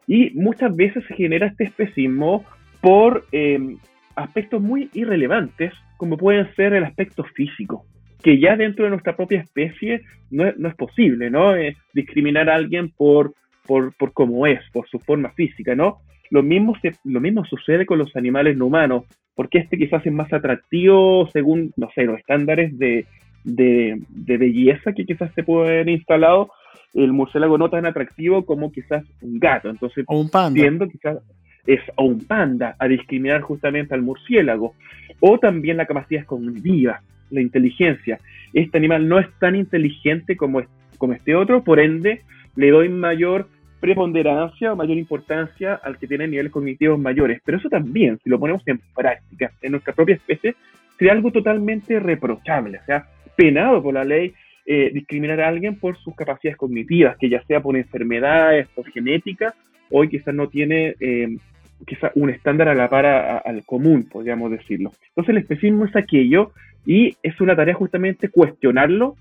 y 0.08 0.30
muchas 0.30 0.74
veces 0.74 1.04
se 1.06 1.14
genera 1.14 1.46
este 1.46 1.62
especismo 1.62 2.44
por 2.80 3.24
eh, 3.30 3.76
aspectos 4.16 4.60
muy 4.60 4.90
irrelevantes, 4.94 5.72
como 5.96 6.16
pueden 6.16 6.52
ser 6.56 6.72
el 6.72 6.82
aspecto 6.82 7.22
físico, 7.22 7.86
que 8.20 8.40
ya 8.40 8.56
dentro 8.56 8.84
de 8.84 8.90
nuestra 8.90 9.14
propia 9.14 9.42
especie 9.42 10.02
no 10.32 10.44
es, 10.44 10.58
no 10.58 10.68
es 10.70 10.74
posible, 10.74 11.30
¿no? 11.30 11.54
Eh, 11.54 11.76
discriminar 11.94 12.50
a 12.50 12.56
alguien 12.56 12.90
por, 12.90 13.32
por, 13.64 13.94
por 13.96 14.12
cómo 14.12 14.44
es, 14.44 14.58
por 14.72 14.88
su 14.88 14.98
forma 14.98 15.30
física, 15.34 15.76
¿no? 15.76 15.98
Lo 16.30 16.42
mismo, 16.42 16.74
se, 16.82 16.94
lo 17.04 17.20
mismo 17.20 17.44
sucede 17.44 17.86
con 17.86 17.98
los 17.98 18.16
animales 18.16 18.56
no 18.56 18.66
humanos, 18.66 19.04
porque 19.34 19.58
este 19.58 19.78
quizás 19.78 20.04
es 20.04 20.12
más 20.12 20.32
atractivo 20.32 21.28
según, 21.32 21.72
no 21.76 21.90
sé, 21.94 22.04
los 22.04 22.18
estándares 22.18 22.78
de, 22.78 23.06
de, 23.44 24.00
de 24.08 24.36
belleza 24.36 24.92
que 24.92 25.04
quizás 25.04 25.32
se 25.34 25.42
pueden 25.42 25.72
haber 25.72 25.88
instalado, 25.88 26.50
el 26.94 27.12
murciélago 27.12 27.58
no 27.58 27.70
tan 27.70 27.86
atractivo 27.86 28.44
como 28.44 28.70
quizás 28.70 29.04
un 29.20 29.38
gato. 29.38 29.70
Entonces, 29.70 30.04
o 30.08 30.20
un 30.20 30.30
panda. 30.30 30.60
Tiendo 30.60 30.88
quizás 30.88 31.18
es 31.66 31.80
a 31.96 32.02
un 32.02 32.20
panda 32.24 32.76
a 32.78 32.88
discriminar 32.88 33.40
justamente 33.40 33.94
al 33.94 34.02
murciélago. 34.02 34.74
O 35.20 35.38
también 35.38 35.76
la 35.76 35.86
capacidad 35.86 36.24
cognitiva, 36.26 37.02
la 37.30 37.40
inteligencia. 37.40 38.18
Este 38.52 38.78
animal 38.78 39.08
no 39.08 39.18
es 39.18 39.28
tan 39.38 39.56
inteligente 39.56 40.36
como, 40.36 40.62
como 40.98 41.12
este 41.12 41.34
otro, 41.34 41.62
por 41.62 41.80
ende 41.80 42.22
le 42.56 42.70
doy 42.70 42.88
mayor 42.88 43.48
preponderancia 43.82 44.72
o 44.72 44.76
mayor 44.76 44.96
importancia 44.96 45.74
al 45.74 45.98
que 45.98 46.06
tiene 46.06 46.28
niveles 46.28 46.52
cognitivos 46.52 47.00
mayores. 47.00 47.42
Pero 47.44 47.58
eso 47.58 47.68
también, 47.68 48.16
si 48.22 48.30
lo 48.30 48.38
ponemos 48.38 48.62
en 48.66 48.80
práctica 48.94 49.50
en 49.60 49.72
nuestra 49.72 49.92
propia 49.92 50.14
especie, 50.14 50.54
sería 50.96 51.12
algo 51.12 51.32
totalmente 51.32 51.98
reprochable, 51.98 52.78
o 52.78 52.84
sea, 52.84 53.08
penado 53.34 53.82
por 53.82 53.94
la 53.94 54.04
ley 54.04 54.34
eh, 54.64 54.92
discriminar 54.94 55.40
a 55.40 55.48
alguien 55.48 55.74
por 55.80 55.96
sus 55.98 56.14
capacidades 56.14 56.56
cognitivas, 56.56 57.16
que 57.18 57.28
ya 57.28 57.42
sea 57.42 57.60
por 57.60 57.76
enfermedades, 57.76 58.68
por 58.68 58.88
genética, 58.88 59.52
hoy 59.90 60.08
quizás 60.08 60.32
no 60.32 60.48
tiene 60.48 60.94
eh, 61.00 61.36
quizás 61.84 62.12
un 62.14 62.30
estándar 62.30 62.68
a 62.68 62.74
la 62.76 62.88
par 62.88 63.04
al 63.04 63.64
común, 63.64 64.08
podríamos 64.08 64.52
decirlo. 64.52 64.92
Entonces 65.08 65.30
el 65.30 65.38
especismo 65.38 65.86
es 65.86 65.96
aquello 65.96 66.52
y 66.86 67.16
es 67.20 67.40
una 67.40 67.56
tarea 67.56 67.74
justamente 67.74 68.28
cuestionarlo, 68.28 69.16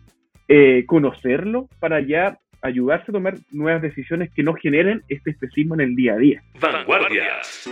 eh, 0.48 0.84
conocerlo, 0.86 1.68
para 1.80 2.00
ya 2.00 2.38
ayudarse 2.62 3.12
a 3.12 3.14
tomar 3.14 3.36
nuevas 3.52 3.82
decisiones 3.82 4.32
que 4.32 4.44
no 4.44 4.54
generen 4.54 5.04
este 5.10 5.32
especismo 5.32 5.76
en 5.76 5.82
el 5.82 5.96
día 5.96 6.14
a 6.14 6.18
día. 6.18 6.44
Vanguardias. 6.60 7.70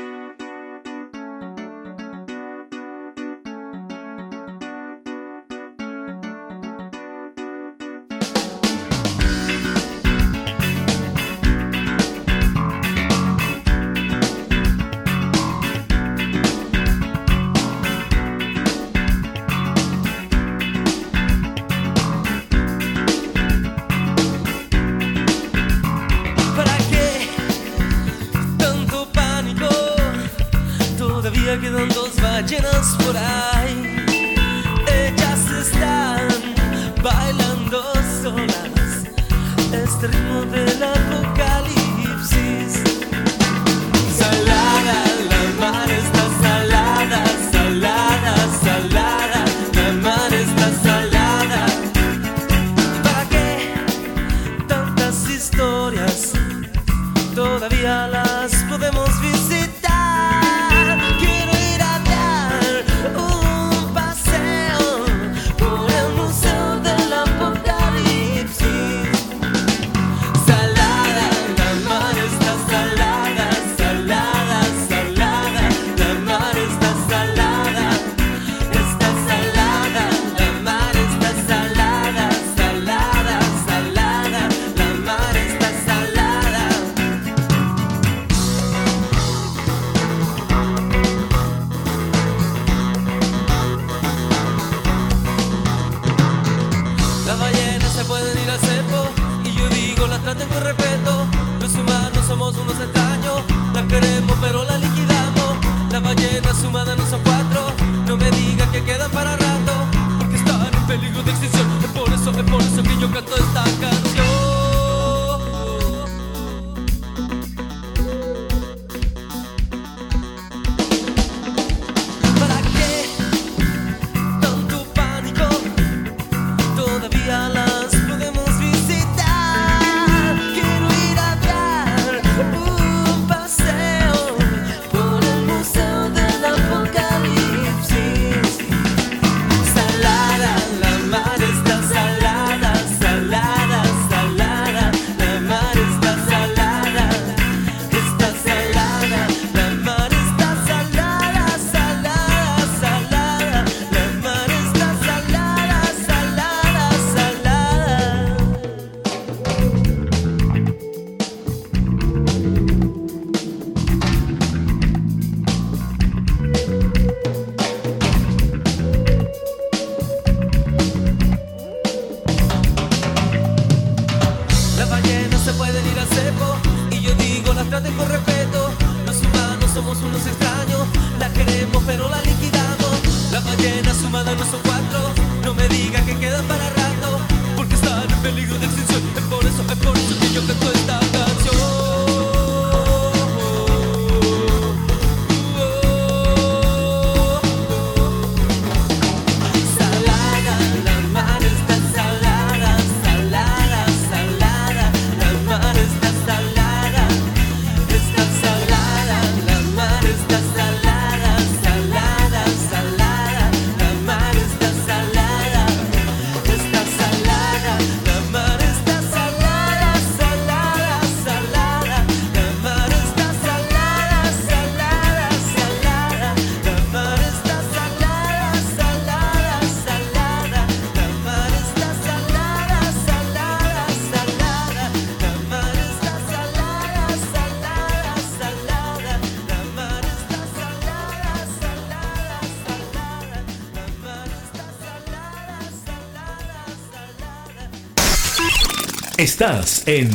Estás 249.19 249.85
en 249.85 250.07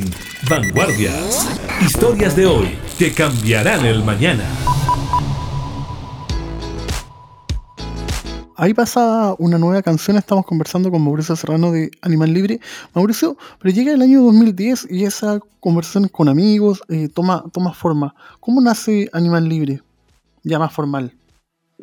Vanguardias. 0.49 1.61
Historias 1.85 2.35
de 2.35 2.47
hoy 2.47 2.69
que 2.99 3.13
cambiarán 3.13 3.85
el 3.85 4.03
mañana. 4.03 4.45
Ahí 8.57 8.73
pasa 8.73 9.35
una 9.39 9.59
nueva 9.59 9.83
canción, 9.83 10.17
estamos 10.17 10.47
conversando 10.47 10.91
con 10.91 11.05
Mauricio 11.05 11.37
Serrano 11.37 11.71
de 11.71 11.91
Animal 12.01 12.33
Libre. 12.33 12.61
Mauricio, 12.95 13.37
pero 13.61 13.75
llega 13.75 13.93
el 13.93 14.01
año 14.01 14.23
2010 14.23 14.91
y 14.91 15.05
esa 15.05 15.39
conversación 15.61 16.09
con 16.09 16.31
amigos 16.31 16.83
eh, 16.89 17.09
toma, 17.15 17.45
toma 17.53 17.75
forma. 17.75 18.15
¿Cómo 18.41 18.63
nace 18.63 19.11
Animal 19.13 19.47
Libre? 19.47 19.81
Ya 20.45 20.59
más 20.59 20.73
formal. 20.73 21.13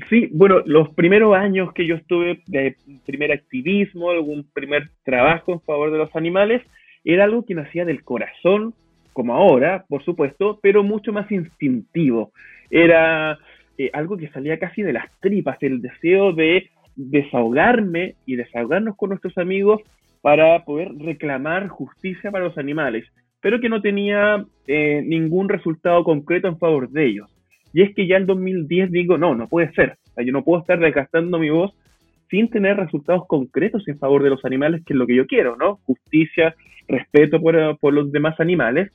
Sí, 0.10 0.28
bueno, 0.34 0.62
los 0.66 0.90
primeros 0.96 1.36
años 1.36 1.72
que 1.74 1.86
yo 1.86 1.94
estuve 1.94 2.42
de 2.48 2.76
primer 3.06 3.32
activismo, 3.32 4.10
algún 4.10 4.44
primer 4.56 4.90
trabajo 5.04 5.54
en 5.54 5.62
favor 5.62 5.92
de 5.92 6.00
los 6.00 6.16
animales, 6.16 6.64
era 7.04 7.24
algo 7.24 7.46
que 7.46 7.56
nacía 7.56 7.86
del 7.86 8.04
corazón, 8.04 8.74
como 9.14 9.34
ahora, 9.36 9.86
por 9.88 10.04
supuesto, 10.04 10.60
pero 10.62 10.84
mucho 10.84 11.12
más 11.12 11.32
instintivo. 11.32 12.32
Era 12.70 13.38
eh, 13.78 13.90
algo 13.94 14.18
que 14.18 14.30
salía 14.30 14.60
casi 14.60 14.82
de 14.82 14.94
las 14.94 15.12
tripas, 15.20 15.58
el 15.62 15.82
deseo 15.82 16.34
de 16.34 16.70
desahogarme 16.96 18.16
y 18.26 18.36
desahogarnos 18.36 18.96
con 18.96 19.10
nuestros 19.10 19.38
amigos 19.38 19.82
para 20.22 20.64
poder 20.66 20.92
reclamar 20.98 21.68
justicia 21.68 22.32
para 22.32 22.46
los 22.46 22.58
animales, 22.58 23.06
pero 23.42 23.60
que 23.60 23.70
no 23.70 23.82
tenía 23.82 24.46
eh, 24.68 25.02
ningún 25.06 25.50
resultado 25.50 26.04
concreto 26.04 26.48
en 26.48 26.60
favor 26.60 26.90
de 26.90 27.08
ellos. 27.08 27.30
Y 27.74 27.82
es 27.82 27.96
que 27.96 28.06
ya 28.06 28.18
en 28.18 28.28
2010 28.28 28.92
digo, 28.92 29.18
no, 29.18 29.34
no 29.34 29.48
puede 29.48 29.72
ser. 29.74 29.98
Yo 30.18 30.32
no 30.32 30.44
puedo 30.44 30.62
estar 30.62 30.78
desgastando 30.80 31.40
mi 31.40 31.50
voz 31.50 31.74
sin 32.32 32.50
tener 32.50 32.78
resultados 32.78 33.28
concretos 33.28 33.88
en 33.88 34.00
favor 34.00 34.24
de 34.24 34.32
los 34.32 34.44
animales, 34.46 34.82
que 34.86 34.94
es 34.94 34.98
lo 34.98 35.06
que 35.06 35.16
yo 35.16 35.28
quiero, 35.28 35.58
¿no? 35.58 35.76
Justicia, 35.86 36.56
respeto 36.88 37.40
por, 37.42 37.78
por 37.78 37.94
los 37.94 38.12
demás 38.12 38.40
animales. 38.40 38.90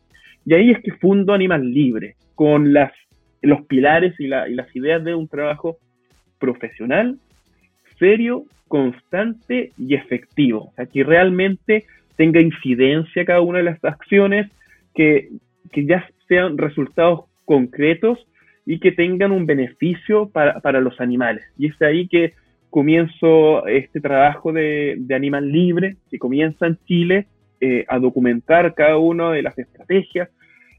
Y 0.47 0.55
ahí 0.55 0.71
es 0.71 0.81
que 0.83 0.93
fundo 0.93 1.35
Animal 1.35 1.71
Libre, 1.71 2.17
con 2.35 2.73
las, 2.73 2.93
los 3.43 3.63
pilares 3.67 4.19
y, 4.19 4.27
la, 4.27 4.49
y 4.49 4.55
las 4.55 4.75
ideas 4.75 5.05
de 5.05 5.15
un 5.15 5.29
trabajo 5.29 5.77
profesional, 6.39 7.19
serio, 7.99 8.45
constante 8.69 9.73
y 9.77 9.95
efectivo. 9.95 10.71
O 10.71 10.73
sea, 10.75 10.87
que 10.87 11.05
realmente 11.05 11.85
tenga 12.17 12.41
incidencia 12.41 13.27
cada 13.27 13.43
una 13.43 13.59
de 13.59 13.65
las 13.65 13.85
acciones, 13.85 14.51
que, 14.95 15.29
que 15.73 15.85
ya 15.85 16.09
sean 16.27 16.57
resultados 16.57 17.27
concretos 17.45 18.27
y 18.65 18.81
que 18.81 18.93
tengan 18.93 19.31
un 19.31 19.45
beneficio 19.45 20.31
para, 20.31 20.61
para 20.61 20.81
los 20.81 20.99
animales. 21.01 21.45
Y 21.59 21.67
es 21.67 21.83
ahí 21.83 22.09
que 22.09 22.33
comienzo 22.71 23.67
este 23.67 24.01
trabajo 24.01 24.53
de, 24.53 24.97
de 24.99 25.15
Animal 25.15 25.51
Libre, 25.51 25.97
que 26.11 26.19
comienza 26.19 26.67
en 26.67 26.79
Chile, 26.87 27.27
eh, 27.59 27.87
a 27.89 27.99
documentar 27.99 28.75
cada 28.75 28.99
una 28.99 29.33
de 29.33 29.41
las 29.41 29.59
estrategias, 29.59 30.29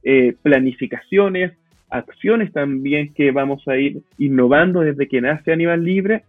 eh, 0.04 0.36
planificaciones, 0.44 1.54
acciones 1.90 2.54
también 2.54 3.14
que 3.16 3.32
vamos 3.32 3.68
a 3.68 3.78
ir 3.78 4.02
innovando 4.20 4.82
desde 4.82 5.08
que 5.08 5.20
nace 5.20 5.52
Animal 5.52 5.84
Libre 5.84 6.24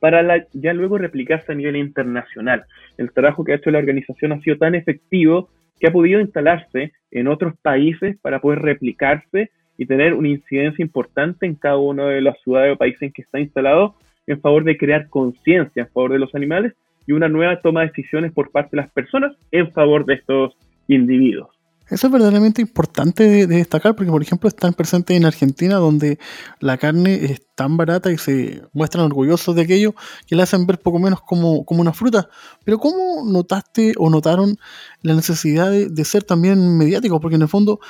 para 0.00 0.44
ya 0.52 0.72
luego 0.72 0.98
replicarse 0.98 1.52
a 1.52 1.54
nivel 1.54 1.76
internacional. 1.76 2.64
El 2.98 3.12
trabajo 3.12 3.44
que 3.44 3.52
ha 3.52 3.56
hecho 3.56 3.70
la 3.70 3.78
organización 3.78 4.32
ha 4.32 4.40
sido 4.40 4.56
tan 4.56 4.74
efectivo 4.74 5.48
que 5.78 5.86
ha 5.86 5.92
podido 5.92 6.20
instalarse 6.20 6.92
en 7.12 7.28
otros 7.28 7.54
países 7.62 8.16
para 8.20 8.40
poder 8.40 8.62
replicarse 8.62 9.50
y 9.78 9.86
tener 9.86 10.14
una 10.14 10.28
incidencia 10.28 10.82
importante 10.82 11.46
en 11.46 11.54
cada 11.54 11.76
una 11.76 12.08
de 12.08 12.22
las 12.22 12.40
ciudades 12.42 12.74
o 12.74 12.76
países 12.76 13.02
en 13.02 13.12
que 13.12 13.22
está 13.22 13.38
instalado 13.38 13.94
en 14.26 14.40
favor 14.40 14.64
de 14.64 14.76
crear 14.76 15.08
conciencia 15.08 15.82
en 15.82 15.88
favor 15.88 16.12
de 16.12 16.18
los 16.18 16.34
animales 16.34 16.74
y 17.06 17.12
una 17.12 17.28
nueva 17.28 17.60
toma 17.60 17.82
de 17.82 17.88
decisiones 17.88 18.32
por 18.32 18.50
parte 18.50 18.76
de 18.76 18.82
las 18.82 18.92
personas 18.92 19.36
en 19.52 19.72
favor 19.72 20.04
de 20.04 20.14
estos 20.14 20.56
individuos. 20.88 21.55
Eso 21.88 22.08
es 22.08 22.12
verdaderamente 22.12 22.60
importante 22.60 23.22
de, 23.24 23.46
de, 23.46 23.56
destacar 23.56 23.94
porque, 23.94 24.10
por 24.10 24.22
ejemplo, 24.22 24.48
están 24.48 24.74
presentes 24.74 25.16
en 25.16 25.24
Argentina 25.24 25.76
donde 25.76 26.18
la 26.58 26.78
carne 26.78 27.26
es 27.26 27.42
tan 27.54 27.76
barata 27.76 28.12
y 28.12 28.18
se 28.18 28.62
muestran 28.72 29.06
orgullosos 29.06 29.54
de 29.54 29.62
aquello 29.62 29.94
que 30.26 30.36
la 30.36 30.42
hacen 30.42 30.66
ver 30.66 30.80
poco 30.80 30.98
menos 30.98 31.20
como, 31.22 31.64
como 31.64 31.80
una 31.80 31.92
fruta. 31.92 32.28
Pero 32.64 32.78
¿cómo 32.78 33.24
notaste 33.24 33.94
o 33.98 34.10
notaron 34.10 34.58
la 35.02 35.14
necesidad 35.14 35.70
de, 35.70 36.04
ser 36.04 36.24
también 36.24 36.76
mediáticos? 36.76 37.20
Porque 37.20 37.36
en 37.36 37.42
el 37.42 37.48
fondo 37.48 37.80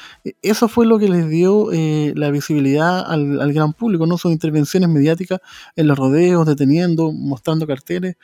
eso 0.43 0.69
fue 0.69 0.87
lo 0.87 0.99
que 0.99 1.09
les 1.09 1.29
dio 1.29 1.73
eh, 1.73 2.13
la 2.17 2.31
visibilidad 2.31 3.11
al, 3.11 3.41
al, 3.41 3.53
gran 3.53 3.73
público, 3.73 4.07
¿no? 4.07 4.19
Sus 4.19 4.31
intervenciones 4.31 4.89
mediáticas 4.89 5.41
en 5.75 5.89
los 5.89 5.99
rodeos, 5.99 6.47
deteniendo, 6.47 7.13
mostrando 7.13 7.67
carteles. 7.67 8.17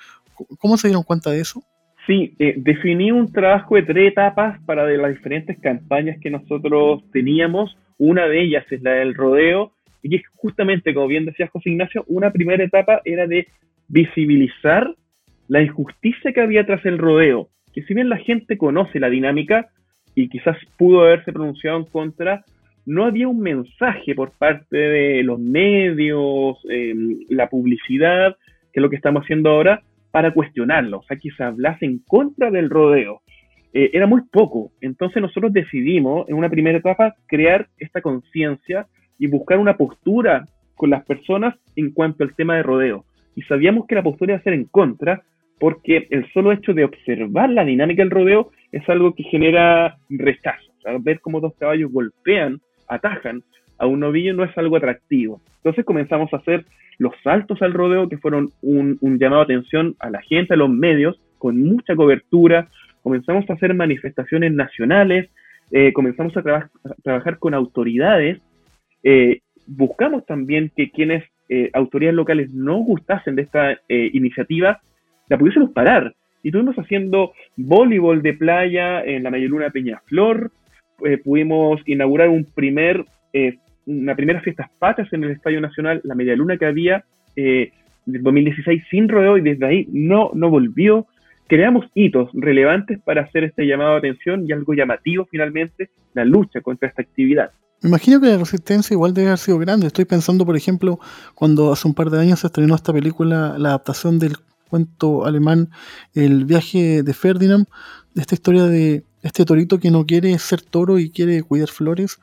¿Cómo 0.59 0.77
se 0.77 0.89
dieron 0.89 1.03
cuenta 1.03 1.31
de 1.31 1.41
eso? 1.41 1.65
Sí, 2.07 2.35
eh, 2.39 2.55
definí 2.57 3.13
un 3.13 3.33
trabajo 3.33 3.77
de 3.77 3.83
tres 3.83 4.13
etapas 4.13 4.61
para 4.65 4.85
de 4.87 4.97
las 4.97 5.11
diferentes 5.13 5.59
campañas 5.61 6.19
que 6.21 6.31
nosotros 6.31 7.03
teníamos. 7.13 7.77
Una 7.99 8.27
de 8.27 8.43
ellas 8.43 8.65
es 8.71 8.83
la 8.83 8.93
del 8.93 9.15
rodeo, 9.15 9.73
y 10.03 10.17
es 10.17 10.23
justamente, 10.35 10.93
como 10.95 11.07
bien 11.07 11.25
decía 11.25 11.47
José 11.47 11.71
Ignacio, 11.71 12.05
una 12.09 12.33
primera 12.33 12.65
etapa 12.65 13.01
era 13.05 13.27
de 13.27 13.47
visibilizar 13.89 14.93
la 15.49 15.63
injusticia 15.63 16.33
que 16.33 16.41
había 16.41 16.67
tras 16.67 16.85
el 16.85 16.99
rodeo. 16.99 17.49
Que 17.73 17.83
si 17.83 17.95
bien 17.95 18.09
la 18.09 18.19
gente 18.19 18.59
conoce 18.59 18.99
la 18.99 19.09
dinámica 19.09 19.69
y 20.15 20.29
quizás 20.29 20.57
pudo 20.77 21.03
haberse 21.03 21.33
pronunciado 21.33 21.79
en 21.79 21.85
contra, 21.85 22.45
no 22.85 23.05
había 23.05 23.29
un 23.29 23.41
mensaje 23.41 24.15
por 24.15 24.33
parte 24.33 24.77
de 24.77 25.23
los 25.23 25.39
medios, 25.39 26.59
eh, 26.69 26.95
la 27.29 27.49
publicidad, 27.49 28.37
que 28.73 28.81
es 28.81 28.83
lo 28.83 28.91
que 28.91 28.97
estamos 28.97 29.23
haciendo 29.23 29.51
ahora, 29.51 29.83
para 30.13 30.33
cuestionarlo, 30.33 30.99
o 30.99 31.03
sea, 31.03 31.17
que 31.17 31.31
se 31.31 31.43
hablase 31.43 31.87
en 31.87 31.99
contra 32.07 32.51
del 32.51 32.71
rodeo. 32.71 33.23
Eh, 33.73 33.91
era 33.95 34.07
muy 34.07 34.21
poco, 34.31 34.71
entonces 34.81 35.21
nosotros 35.21 35.53
decidimos 35.53 36.29
en 36.29 36.37
una 36.37 36.51
primera 36.51 36.79
etapa 36.79 37.15
crear 37.27 37.69
esta 37.79 38.03
conciencia 38.03 38.87
y 39.19 39.27
buscar 39.27 39.59
una 39.59 39.77
postura 39.77 40.47
con 40.77 40.91
las 40.91 41.05
personas 41.05 41.57
en 41.75 41.91
cuanto 41.93 42.23
al 42.23 42.35
tema 42.35 42.57
de 42.57 42.63
rodeo. 42.63 43.05
Y 43.35 43.43
sabíamos 43.43 43.87
que 43.87 43.95
la 43.95 44.03
postura 44.03 44.35
iba 44.35 44.41
a 44.41 44.45
ser 44.45 44.53
en 44.53 44.67
contra, 44.67 45.23
porque 45.59 46.07
el 46.11 46.31
solo 46.33 46.53
hecho 46.53 46.75
de 46.75 46.85
observar 46.85 47.49
la 47.49 47.65
dinámica 47.65 48.03
del 48.03 48.11
rodeo 48.11 48.51
es 48.73 48.87
algo 48.89 49.15
que 49.15 49.23
genera 49.23 49.97
rechazo. 50.11 50.71
O 50.79 50.81
sea, 50.83 50.99
ver 50.99 51.21
cómo 51.21 51.41
dos 51.41 51.55
caballos 51.59 51.91
golpean, 51.91 52.61
atajan 52.89 53.43
a 53.83 53.87
un 53.87 53.99
novillo 53.99 54.33
no 54.33 54.45
es 54.45 54.57
algo 54.57 54.77
atractivo. 54.77 55.41
Entonces 55.57 55.85
comenzamos 55.85 56.33
a 56.33 56.37
hacer 56.37 56.65
los 56.99 57.13
saltos 57.25 57.61
al 57.63 57.73
rodeo, 57.73 58.09
que 58.09 58.17
fueron 58.17 58.53
un, 58.63 58.97
llamado 59.19 59.45
de 59.45 59.55
atención 59.55 59.97
a 59.99 60.09
la 60.09 60.23
gente, 60.23 60.55
a 60.55 60.57
los 60.57 60.71
medios, 60.71 61.21
con 61.39 61.61
mucha 61.61 61.97
cobertura. 61.97 62.69
Comenzamos 63.03 63.51
a 63.51 63.55
hacer 63.55 63.75
manifestaciones 63.75 64.53
nacionales, 64.53 65.29
eh, 65.73 65.93
comenzamos 65.93 66.37
a, 66.37 66.43
traba 66.43 66.71
a, 66.85 66.95
trabajar 67.03 67.39
con 67.39 67.55
autoridades. 67.55 68.41
Eh, 69.03 69.41
buscamos 69.67 70.25
también 70.27 70.71
que 70.77 70.91
quienes, 70.91 71.25
eh, 71.49 71.71
autoridades 71.73 72.15
locales, 72.15 72.55
no 72.55 72.77
gustasen 72.77 73.35
de 73.35 73.43
esta 73.43 73.73
eh, 73.73 74.11
iniciativa, 74.13 74.81
la 75.29 75.39
pudiésemos 75.39 75.73
parar. 75.73 76.15
Y 76.45 76.49
estuvimos 76.49 76.77
haciendo 76.77 77.33
voleibol 77.57 78.23
de 78.23 78.35
playa 78.35 79.03
en 79.03 79.25
la 79.25 79.31
Mayeluna 79.31 79.71
Peñaflor, 79.71 80.53
eh, 81.05 81.19
pudimos 81.19 81.81
inaugurar 81.87 82.29
un 82.29 82.45
primer 82.45 83.05
una 83.87 84.15
primera 84.15 84.41
fiestas 84.41 84.71
patrias 84.79 85.13
en 85.13 85.25
el 85.25 85.31
Estadio 85.33 85.61
Nacional, 85.61 86.01
la 86.05 86.15
media 86.15 86.37
luna 86.37 86.57
que 86.57 86.67
había, 86.67 87.05
eh, 87.37 87.73
del 88.07 88.23
2016 88.23 88.83
sin 88.91 89.09
rodeo 89.09 89.39
y 89.39 89.43
desde 89.43 89.67
ahí 89.67 89.89
no, 89.93 90.31
no 90.35 90.51
volvió. 90.51 91.07
Creamos 91.47 91.87
hitos 91.95 92.31
relevantes 92.33 93.01
para 93.01 93.23
hacer 93.23 93.45
este 93.45 93.67
llamado 93.67 93.93
de 93.93 93.99
atención 93.99 94.45
y 94.49 94.53
algo 94.53 94.75
llamativo 94.75 95.27
finalmente, 95.31 95.91
la 96.15 96.25
lucha 96.25 96.61
contra 96.61 96.89
esta 96.89 97.03
actividad. 97.03 97.51
Me 97.83 97.89
imagino 97.89 98.21
que 98.21 98.29
la 98.29 98.39
resistencia 98.39 98.95
igual 98.95 99.13
debe 99.13 99.29
haber 99.29 99.39
sido 99.39 99.59
grande. 99.59 99.89
Estoy 99.89 100.05
pensando, 100.05 100.47
por 100.47 100.57
ejemplo, 100.57 101.01
cuando 101.35 101.73
hace 101.73 101.89
un 101.89 101.95
par 101.95 102.11
de 102.11 102.21
años 102.21 102.41
se 102.41 102.47
estrenó 102.47 102.77
esta 102.77 102.93
película, 102.93 103.57
la 103.59 103.71
adaptación 103.71 104.19
del 104.19 104.37
cuento 104.69 105.27
alemán 105.27 105.69
El 106.15 106.47
viaje 106.47 107.03
de 107.03 107.13
Ferdinand, 107.13 107.67
de 108.15 108.21
esta 108.23 108.35
historia 108.35 108.65
de 108.65 109.05
este 109.23 109.45
torito 109.45 109.79
que 109.79 109.91
no 109.91 110.05
quiere 110.05 110.37
ser 110.39 110.63
toro 110.63 110.99
y 110.99 111.11
quiere 111.11 111.43
cuidar 111.43 111.69
flores, 111.69 112.19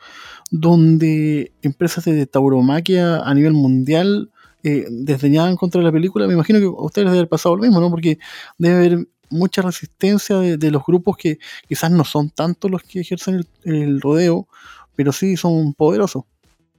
donde 0.51 1.51
empresas 1.61 2.05
de 2.05 2.25
tauromaquia 2.25 3.21
a 3.21 3.33
nivel 3.33 3.53
mundial 3.53 4.29
eh, 4.63 4.85
desdeñaban 4.89 5.55
contra 5.55 5.81
la 5.81 5.91
película. 5.91 6.27
Me 6.27 6.33
imagino 6.33 6.59
que 6.59 6.65
a 6.65 6.85
ustedes 6.85 7.05
les 7.05 7.11
debe 7.13 7.19
haber 7.19 7.29
pasado 7.29 7.55
lo 7.55 7.61
mismo, 7.61 7.79
¿no? 7.79 7.89
Porque 7.89 8.17
debe 8.57 8.75
haber 8.75 8.97
mucha 9.29 9.61
resistencia 9.61 10.37
de, 10.39 10.71
los 10.71 10.83
grupos 10.85 11.15
que 11.17 11.37
quizás 11.67 11.91
no 11.91 12.03
son 12.03 12.31
tantos 12.31 12.69
los 12.69 12.83
que 12.83 12.99
ejercen 12.99 13.35
el, 13.63 13.73
el 13.73 14.01
rodeo, 14.01 14.47
pero 14.95 15.11
sí 15.11 15.37
son 15.37 15.73
poderosos. 15.73 16.23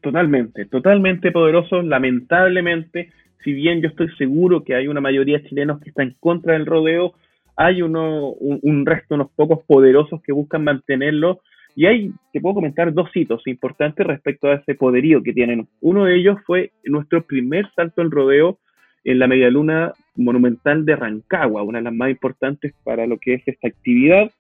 Totalmente, 0.03 0.67
totalmente 0.67 1.31
poderosos. 1.31 1.85
Lamentablemente, 1.85 3.13
si 3.45 3.53
bien 3.53 3.81
yo 3.81 3.89
estoy 3.89 4.09
seguro 4.17 4.65
que 4.65 4.75
hay 4.75 4.89
una 4.89 5.01
mayoría 5.01 5.39
de 5.39 5.49
chilenos 5.49 5.81
que 5.81 5.91
está 5.91 6.03
en 6.03 6.17
contra 6.21 6.55
del 6.55 6.67
rodeo, 6.67 7.15
hay 7.57 7.83
uno, 7.83 8.31
un, 8.31 8.59
un 8.63 8.87
resto, 8.87 9.15
unos 9.15 9.31
pocos 9.33 9.65
poderosos 9.67 10.23
que 10.23 10.33
buscan 10.33 10.65
mantenerlo. 10.65 11.41
Y 11.77 11.87
hay, 11.87 12.13
te 12.33 12.41
puedo 12.41 12.57
comentar 12.57 12.93
dos 12.93 13.11
hitos 13.15 13.47
importantes 13.47 14.07
respecto 14.07 14.49
a 14.49 14.55
ese 14.55 14.75
poderío 14.75 15.23
que 15.23 15.33
tienen. 15.33 15.69
Uno 15.81 16.05
de 16.05 16.17
ellos 16.17 16.39
fue 16.47 16.73
nuestro 16.85 17.23
primer 17.23 17.71
salto 17.75 18.03
al 18.03 18.11
rodeo 18.11 18.59
en 19.05 19.19
la 19.19 19.27
medialuna 19.27 19.93
monumental 20.17 20.85
de 20.85 20.97
Rancagua, 20.97 21.63
una 21.63 21.79
de 21.79 21.85
las 21.85 21.95
más 21.95 22.11
importantes 22.11 22.75
para 22.85 23.07
lo 23.07 23.19
que 23.19 23.35
es 23.35 23.43
esta 23.47 23.69
actividad. 23.69 24.31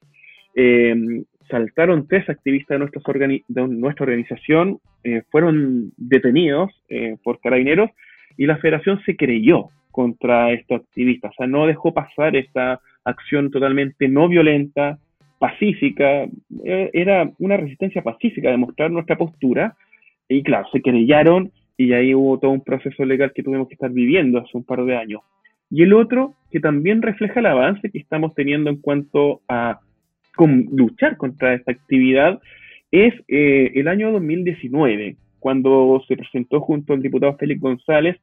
Eh, 0.55 1.23
saltaron 1.51 2.07
tres 2.07 2.29
activistas 2.29 2.79
de, 2.79 3.01
organi 3.05 3.44
de 3.49 3.66
nuestra 3.68 4.05
organización, 4.05 4.79
eh, 5.05 5.23
fueron 5.31 5.92
detenidos 5.96 6.70
eh, 6.88 7.16
por 7.23 7.40
carabineros 7.40 7.90
y 8.37 8.46
la 8.46 8.59
federación 8.59 9.01
se 9.05 9.16
creyó 9.16 9.68
contra 9.90 10.53
estos 10.53 10.83
activistas, 10.83 11.33
o 11.33 11.35
sea, 11.35 11.46
no 11.49 11.66
dejó 11.66 11.92
pasar 11.92 12.37
esta 12.37 12.81
acción 13.04 13.50
totalmente 13.50 14.08
no 14.08 14.28
violenta, 14.28 14.98
pacífica, 15.38 16.24
eh, 16.64 16.90
era 16.92 17.30
una 17.38 17.56
resistencia 17.56 18.02
pacífica 18.02 18.50
de 18.50 18.56
mostrar 18.56 18.90
nuestra 18.90 19.16
postura 19.16 19.74
y 20.28 20.42
claro, 20.42 20.68
se 20.70 20.80
querellaron 20.80 21.50
y 21.76 21.92
ahí 21.94 22.14
hubo 22.14 22.38
todo 22.38 22.50
un 22.50 22.62
proceso 22.62 23.04
legal 23.04 23.32
que 23.34 23.42
tuvimos 23.42 23.68
que 23.68 23.74
estar 23.74 23.90
viviendo 23.90 24.38
hace 24.38 24.56
un 24.56 24.64
par 24.64 24.84
de 24.84 24.96
años. 24.96 25.22
Y 25.70 25.82
el 25.82 25.94
otro, 25.94 26.34
que 26.50 26.60
también 26.60 27.00
refleja 27.00 27.40
el 27.40 27.46
avance 27.46 27.90
que 27.90 27.98
estamos 27.98 28.34
teniendo 28.34 28.70
en 28.70 28.76
cuanto 28.76 29.40
a 29.48 29.80
luchar 30.38 31.16
contra 31.16 31.54
esta 31.54 31.72
actividad, 31.72 32.40
es 32.90 33.14
eh, 33.28 33.72
el 33.74 33.88
año 33.88 34.12
2019, 34.12 35.16
cuando 35.38 36.02
se 36.06 36.16
presentó 36.16 36.60
junto 36.60 36.92
al 36.92 37.02
diputado 37.02 37.36
Félix 37.36 37.60
González 37.60 38.16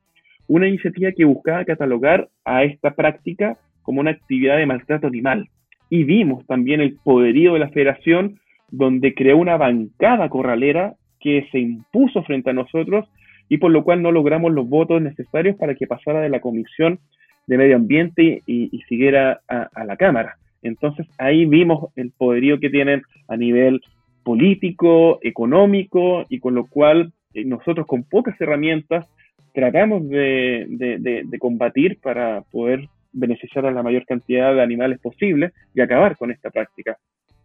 una 0.47 0.67
iniciativa 0.67 1.11
que 1.11 1.25
buscaba 1.25 1.65
catalogar 1.65 2.29
a 2.45 2.63
esta 2.63 2.95
práctica 2.95 3.57
como 3.87 4.01
una 4.01 4.11
actividad 4.11 4.57
de 4.57 4.65
maltrato 4.65 5.07
animal. 5.07 5.47
Y 5.89 6.03
vimos 6.03 6.45
también 6.45 6.81
el 6.81 6.97
poderío 7.05 7.53
de 7.53 7.59
la 7.59 7.69
federación, 7.69 8.37
donde 8.69 9.13
creó 9.13 9.37
una 9.37 9.55
bancada 9.55 10.27
corralera 10.27 10.95
que 11.21 11.47
se 11.53 11.59
impuso 11.59 12.21
frente 12.23 12.49
a 12.49 12.53
nosotros 12.53 13.05
y 13.47 13.59
por 13.59 13.71
lo 13.71 13.85
cual 13.85 14.01
no 14.01 14.11
logramos 14.11 14.51
los 14.51 14.67
votos 14.67 15.01
necesarios 15.01 15.55
para 15.55 15.73
que 15.75 15.87
pasara 15.87 16.19
de 16.19 16.27
la 16.27 16.41
Comisión 16.41 16.99
de 17.47 17.57
Medio 17.57 17.77
Ambiente 17.77 18.41
y, 18.45 18.77
siguiera 18.89 19.39
a, 19.47 19.85
la 19.85 19.95
Cámara. 19.95 20.35
Entonces 20.61 21.07
ahí 21.17 21.45
vimos 21.45 21.89
el 21.95 22.11
poderío 22.11 22.59
que 22.59 22.69
tienen 22.69 23.03
a 23.29 23.37
nivel 23.37 23.79
político, 24.25 25.19
económico 25.21 26.25
y 26.27 26.39
con 26.41 26.55
lo 26.55 26.65
cual 26.65 27.13
eh, 27.33 27.45
nosotros 27.45 27.87
con 27.87 28.03
pocas 28.03 28.35
herramientas 28.41 29.07
tratamos 29.53 30.09
de, 30.09 30.65
de, 30.67 31.23
de, 31.23 31.39
combatir 31.39 31.99
para 32.01 32.41
poder 32.51 32.89
beneficiar 33.17 33.65
a 33.65 33.71
la 33.71 33.83
mayor 33.83 34.05
cantidad 34.05 34.53
de 34.53 34.61
animales 34.61 34.99
posible 34.99 35.51
y 35.73 35.81
acabar 35.81 36.17
con 36.17 36.31
esta 36.31 36.49
práctica. 36.49 36.97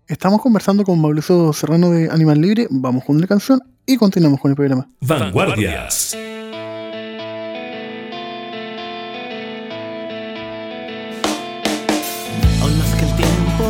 Estamos 0.07 0.43
conversando 0.43 0.85
con 0.85 1.01
Mauricio 1.01 1.53
Serrano 1.53 1.91
de 1.91 2.11
Animal 2.11 2.41
Libre, 2.41 2.67
vamos 2.71 3.05
con 3.05 3.17
una 3.17 3.27
canción 3.27 3.61
y 3.87 3.97
continuamos 3.97 4.41
con 4.41 4.51
el 4.51 4.57
programa. 4.57 4.87
Vanguardias. 5.01 6.17
Aún 12.61 12.79
más 12.79 12.95
que 12.97 13.05
el 13.05 13.17
tiempo 13.17 13.65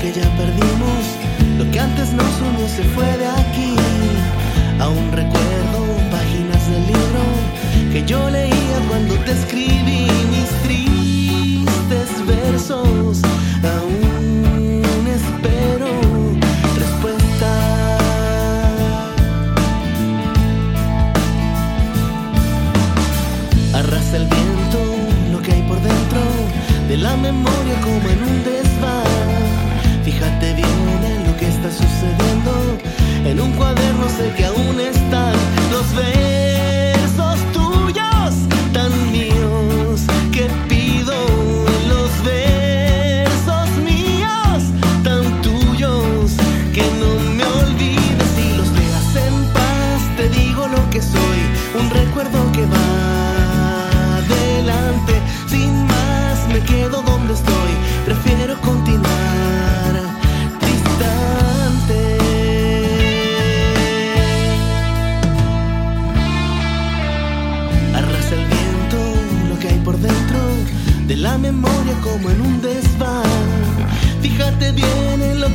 que 0.00 0.12
ya 0.12 0.28
perdimos, 0.36 1.18
lo 1.58 1.70
que 1.70 1.80
antes 1.80 2.12
nos 2.12 2.40
unió 2.40 2.66
se 2.66 2.82
fue 2.94 3.06
de 3.18 3.26
aquí. 3.26 3.76
Aún 4.80 5.12
recuerdo 5.12 5.86
páginas 6.10 6.70
del 6.70 6.86
libro 6.86 7.22
que 7.92 8.04
yo 8.04 8.28
leía 8.30 8.78
cuando 8.88 9.13
Aún 12.70 13.12
espero 15.06 15.86
respuesta. 16.78 17.50
Arrasa 23.74 24.16
el 24.16 24.26
viento 24.28 24.78
lo 25.30 25.42
que 25.42 25.52
hay 25.52 25.62
por 25.68 25.76
dentro 25.82 26.20
de 26.88 26.96
la 26.96 27.14
memoria 27.16 27.80
como 27.82 28.08
en 28.08 28.22
un 28.22 28.44
desván. 28.44 29.04
Fíjate 30.02 30.54
bien 30.54 31.04
en 31.04 31.26
lo 31.30 31.36
que 31.36 31.48
está 31.48 31.70
sucediendo. 31.70 32.78
En 33.26 33.40
un 33.40 33.52
cuaderno 33.52 34.08
sé 34.08 34.32
que 34.38 34.46
aún 34.46 34.73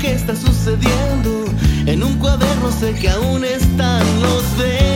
que 0.10 0.16
está 0.16 0.36
sucediendo. 0.36 1.46
En 1.86 2.04
un 2.04 2.18
cuaderno 2.18 2.72
sé 2.72 2.94
que 2.96 3.10
aún 3.10 3.44
están 3.44 4.04
los 4.22 4.58
versos 4.58 4.89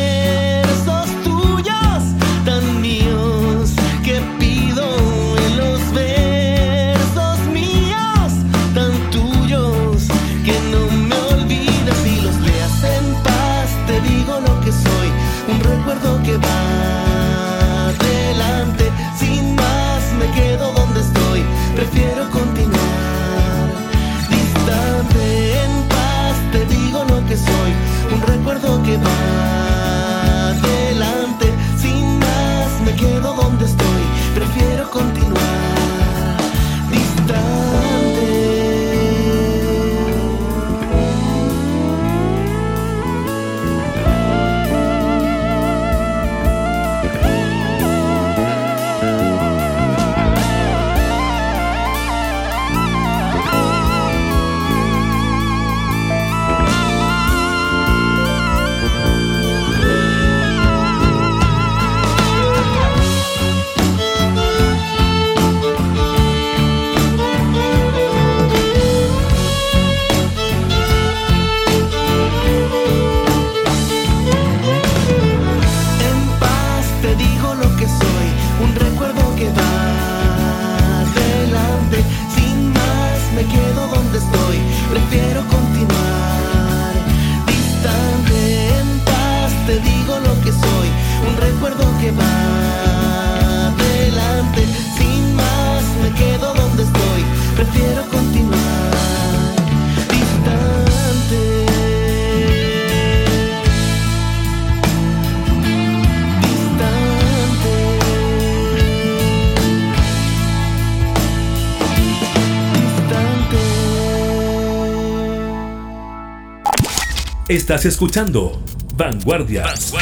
Estás 117.50 117.84
escuchando 117.84 118.58
Vanguardias. 118.96 119.94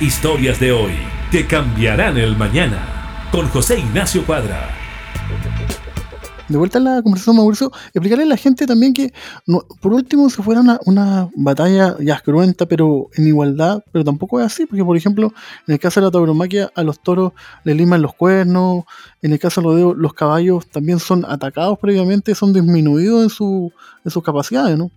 Historias 0.00 0.58
de 0.58 0.72
hoy 0.72 0.90
que 1.30 1.46
cambiarán 1.46 2.16
el 2.16 2.36
mañana. 2.36 3.28
Con 3.30 3.46
José 3.46 3.78
Ignacio 3.78 4.26
Cuadra. 4.26 4.70
De 6.48 6.58
vuelta 6.58 6.78
a 6.78 6.80
la 6.80 7.00
conversación, 7.00 7.36
Mauricio, 7.36 7.70
explicarle 7.92 8.24
a 8.24 8.26
la 8.26 8.36
gente 8.36 8.66
también 8.66 8.92
que, 8.92 9.12
no, 9.46 9.62
por 9.80 9.92
último, 9.92 10.28
se 10.28 10.42
fuera 10.42 10.62
una, 10.62 10.80
una 10.84 11.30
batalla 11.36 11.94
ya 12.00 12.18
cruenta, 12.18 12.66
pero 12.66 13.06
en 13.14 13.28
igualdad, 13.28 13.84
pero 13.92 14.04
tampoco 14.04 14.40
es 14.40 14.46
así, 14.46 14.66
porque, 14.66 14.84
por 14.84 14.96
ejemplo, 14.96 15.32
en 15.68 15.74
el 15.74 15.78
caso 15.78 16.00
de 16.00 16.06
la 16.06 16.10
tauromaquia, 16.10 16.72
a 16.74 16.82
los 16.82 17.00
toros 17.00 17.34
le 17.62 17.76
liman 17.76 18.02
los 18.02 18.14
cuernos, 18.14 18.82
en 19.22 19.32
el 19.32 19.38
caso 19.38 19.60
del 19.60 19.70
rodeo, 19.70 19.94
los 19.94 20.12
caballos 20.12 20.66
también 20.66 20.98
son 20.98 21.24
atacados 21.24 21.78
previamente, 21.78 22.34
son 22.34 22.52
disminuidos 22.52 23.22
en, 23.22 23.30
su, 23.30 23.72
en 24.04 24.10
sus 24.10 24.24
capacidades, 24.24 24.76
¿no? 24.76 24.90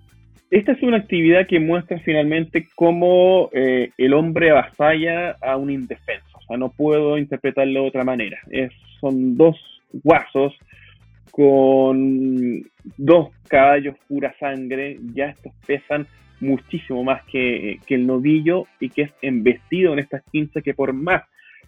Esta 0.49 0.71
es 0.71 0.81
una 0.81 0.97
actividad 0.97 1.45
que 1.45 1.59
muestra 1.59 1.99
finalmente 1.99 2.67
cómo 2.75 3.49
eh, 3.51 3.91
el 3.97 4.13
hombre 4.13 4.51
avasalla 4.51 5.35
a 5.41 5.57
un 5.57 5.69
indefenso. 5.69 6.37
O 6.37 6.41
sea, 6.41 6.57
no 6.57 6.69
puedo 6.69 7.17
interpretarlo 7.17 7.81
de 7.81 7.87
otra 7.87 8.05
manera. 8.05 8.37
Son 9.01 9.35
dos 9.35 9.57
guasos 9.91 10.57
con 11.31 12.63
dos 12.97 13.29
caballos 13.47 13.95
pura 14.07 14.33
sangre, 14.39 14.97
ya 15.13 15.25
estos 15.25 15.53
pesan 15.65 16.07
muchísimo 16.39 17.03
más 17.03 17.23
que, 17.25 17.79
el 17.87 18.07
novillo 18.07 18.65
y 18.79 18.89
que 18.89 19.03
es 19.03 19.11
embestido 19.21 19.93
en 19.93 19.99
estas 19.99 20.23
quince 20.31 20.61
que 20.61 20.73
por 20.73 20.93
más 20.93 21.23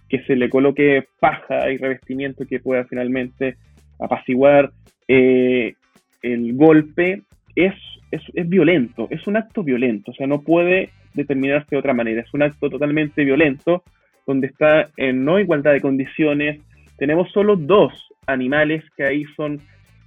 que 0.08 0.24
se 0.24 0.36
le 0.36 0.50
coloque 0.50 1.08
paja 1.20 1.70
y 1.70 1.78
revestimiento 1.78 2.46
que 2.48 2.60
pueda 2.60 2.86
finalmente 2.86 3.58
apaciguar 4.00 4.72
eh, 5.08 5.76
el 6.24 6.56
golpe, 6.56 7.22
es, 7.66 7.74
es, 8.12 8.22
es, 8.34 8.48
violento, 8.48 9.08
es 9.10 9.26
un 9.28 9.38
acto 9.38 9.64
violento, 9.64 10.12
o 10.12 10.14
sea, 10.14 10.28
no 10.28 10.42
puede 10.42 10.90
determinarse 11.14 11.68
de 11.72 11.78
otra 11.78 11.94
manera, 11.94 12.22
es 12.22 12.34
un 12.34 12.44
acto 12.44 12.70
totalmente 12.70 13.24
violento 13.24 13.84
donde 14.26 14.48
está 14.48 14.90
en 14.98 15.26
no 15.26 15.40
igualdad 15.40 15.74
de 15.74 15.82
condiciones, 15.82 16.60
tenemos 16.98 17.32
solo 17.32 17.56
dos 17.56 17.94
animales 18.28 18.84
que 18.96 19.04
ahí 19.04 19.26
son 19.36 19.60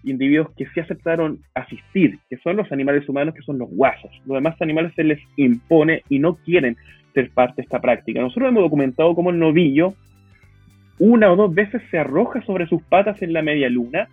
individuos 0.04 0.50
que 0.56 0.66
sí 0.66 0.80
aceptaron 0.80 1.40
asistir, 1.54 2.18
que 2.28 2.36
son 2.38 2.56
los 2.56 2.70
animales 2.72 3.08
humanos, 3.08 3.34
que 3.34 3.42
son 3.42 3.58
los 3.58 3.70
guasos. 3.70 4.10
Los 4.26 4.36
demás 4.36 4.60
animales 4.60 4.92
se 4.94 5.04
les 5.04 5.20
impone 5.36 6.02
y 6.08 6.18
no 6.18 6.36
quieren 6.36 6.76
ser 7.14 7.30
parte 7.30 7.56
de 7.56 7.62
esta 7.62 7.80
práctica. 7.80 8.20
Nosotros 8.20 8.48
hemos 8.48 8.62
documentado 8.62 9.14
cómo 9.14 9.30
el 9.30 9.38
novillo 9.38 9.94
una 10.98 11.32
o 11.32 11.36
dos 11.36 11.54
veces 11.54 11.82
se 11.90 11.98
arroja 11.98 12.42
sobre 12.42 12.66
sus 12.66 12.82
patas 12.82 13.22
en 13.22 13.32
la 13.32 13.42
media 13.42 13.68
luna 13.68 14.08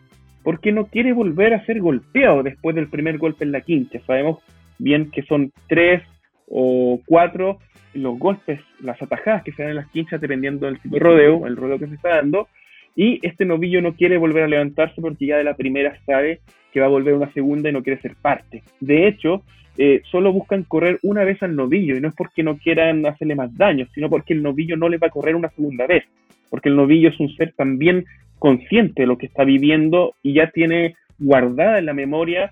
porque 0.49 0.71
no 0.71 0.87
quiere 0.87 1.13
volver 1.13 1.53
a 1.53 1.63
ser 1.67 1.79
golpeado 1.79 2.41
después 2.41 2.75
del 2.75 2.89
primer 2.89 3.19
golpe 3.19 3.45
en 3.45 3.51
la 3.51 3.61
quincha. 3.61 3.99
Sabemos 4.07 4.39
bien 4.79 5.11
que 5.11 5.21
son 5.21 5.51
tres 5.67 6.01
o 6.47 6.99
cuatro 7.05 7.59
los 7.93 8.17
golpes, 8.17 8.59
las 8.81 8.99
atajadas 8.99 9.43
que 9.43 9.51
se 9.51 9.61
dan 9.61 9.69
en 9.69 9.75
las 9.75 9.91
quinchas 9.91 10.19
dependiendo 10.19 10.65
del 10.65 10.79
tipo 10.79 10.95
de 10.95 11.01
rodeo, 11.01 11.45
el 11.45 11.55
rodeo 11.55 11.77
que 11.77 11.85
se 11.85 11.93
está 11.93 12.15
dando, 12.15 12.47
y 12.95 13.19
este 13.21 13.45
novillo 13.45 13.79
no 13.83 13.93
quiere 13.93 14.17
volver 14.17 14.41
a 14.41 14.47
levantarse 14.47 14.99
porque 14.99 15.27
ya 15.27 15.37
de 15.37 15.43
la 15.43 15.55
primera 15.55 15.95
sabe 16.07 16.39
que 16.73 16.79
va 16.79 16.87
a 16.87 16.89
volver 16.89 17.13
una 17.13 17.31
segunda 17.31 17.69
y 17.69 17.73
no 17.73 17.83
quiere 17.83 18.01
ser 18.01 18.15
parte. 18.19 18.63
De 18.79 19.07
hecho, 19.07 19.43
eh, 19.77 20.01
solo 20.09 20.33
buscan 20.33 20.63
correr 20.63 20.97
una 21.03 21.25
vez 21.25 21.43
al 21.43 21.55
novillo 21.55 21.95
y 21.95 22.01
no 22.01 22.07
es 22.07 22.15
porque 22.15 22.41
no 22.41 22.57
quieran 22.57 23.05
hacerle 23.05 23.35
más 23.35 23.55
daño, 23.55 23.85
sino 23.93 24.09
porque 24.09 24.33
el 24.33 24.41
novillo 24.41 24.75
no 24.77 24.89
le 24.89 24.97
va 24.97 25.09
a 25.09 25.11
correr 25.11 25.35
una 25.35 25.49
segunda 25.49 25.85
vez, 25.85 26.05
porque 26.49 26.69
el 26.69 26.75
novillo 26.75 27.09
es 27.09 27.19
un 27.19 27.29
ser 27.35 27.53
también 27.55 28.03
consciente 28.39 29.03
de 29.03 29.07
lo 29.07 29.17
que 29.17 29.27
está 29.27 29.43
viviendo 29.43 30.13
y 30.23 30.33
ya 30.33 30.49
tiene 30.49 30.95
guardada 31.19 31.79
en 31.79 31.85
la 31.85 31.93
memoria 31.93 32.51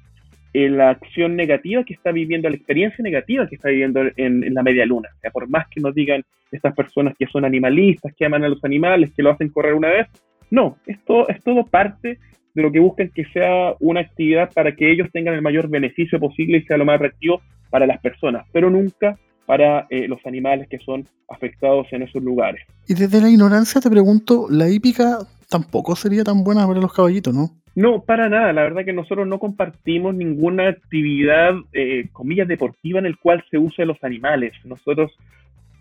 eh, 0.54 0.70
la 0.70 0.92
acción 0.92 1.36
negativa 1.36 1.84
que 1.84 1.94
está 1.94 2.12
viviendo, 2.12 2.50
la 2.50 2.56
experiencia 2.56 3.04
negativa 3.04 3.48
que 3.48 3.56
está 3.56 3.70
viviendo 3.70 4.02
en, 4.16 4.54
la 4.54 4.64
media 4.64 4.86
luna. 4.86 5.10
O 5.16 5.20
sea, 5.20 5.32
por 5.32 5.48
más 5.50 5.68
que 5.70 5.82
nos 5.82 5.94
digan 5.94 6.24
estas 6.52 6.74
personas 6.74 7.14
que 7.18 7.28
son 7.28 7.46
animalistas, 7.46 8.14
que 8.16 8.26
aman 8.26 8.44
a 8.44 8.50
los 8.50 8.64
animales, 8.64 9.12
que 9.16 9.24
lo 9.24 9.32
hacen 9.32 9.50
correr 9.50 9.74
una 9.74 9.90
vez, 9.90 10.08
no, 10.50 10.78
esto 10.86 11.28
es 11.28 11.44
todo 11.44 11.66
parte 11.66 12.18
de 12.54 12.62
lo 12.62 12.72
que 12.72 12.80
buscan 12.80 13.12
que 13.14 13.26
sea 13.26 13.76
una 13.80 14.00
actividad 14.00 14.52
para 14.54 14.72
que 14.74 14.92
ellos 14.92 15.10
tengan 15.12 15.36
el 15.36 15.42
mayor 15.42 15.70
beneficio 15.70 16.20
posible 16.20 16.58
y 16.58 16.64
sea 16.64 16.78
lo 16.78 16.86
más 16.86 16.96
atractivo 16.96 17.42
para 17.70 17.86
las 17.86 18.00
personas, 18.00 18.48
pero 18.52 18.70
nunca 18.70 19.18
para 19.46 19.86
eh, 19.90 20.08
los 20.08 20.26
animales 20.26 20.68
que 20.70 20.80
son 20.80 21.06
afectados 21.30 21.88
en 21.92 22.02
esos 22.02 22.24
lugares. 22.24 22.62
Y 22.88 22.94
desde 22.94 23.22
la 23.22 23.30
ignorancia 23.30 23.80
te 23.80 23.90
pregunto, 23.90 24.48
la 24.50 24.70
hípica 24.70 25.20
tampoco 25.50 25.96
sería 25.96 26.24
tan 26.24 26.44
buena 26.44 26.68
para 26.68 26.80
los 26.80 26.94
caballitos, 26.94 27.34
¿no? 27.34 27.50
No, 27.76 28.02
para 28.02 28.28
nada. 28.28 28.54
La 28.54 28.64
verdad 28.64 28.86
que 28.86 28.94
nosotros 28.94 29.28
no 29.28 29.38
compartimos 29.38 30.16
ninguna 30.16 30.70
actividad, 30.70 31.54
eh, 31.74 32.08
comillas, 32.12 32.48
deportiva 32.48 33.00
en 33.00 33.06
el 33.06 33.18
cual 33.18 33.44
se 33.52 33.60
use 33.60 33.86
los 33.86 34.04
animales. 34.04 34.54
Nosotros 34.64 35.12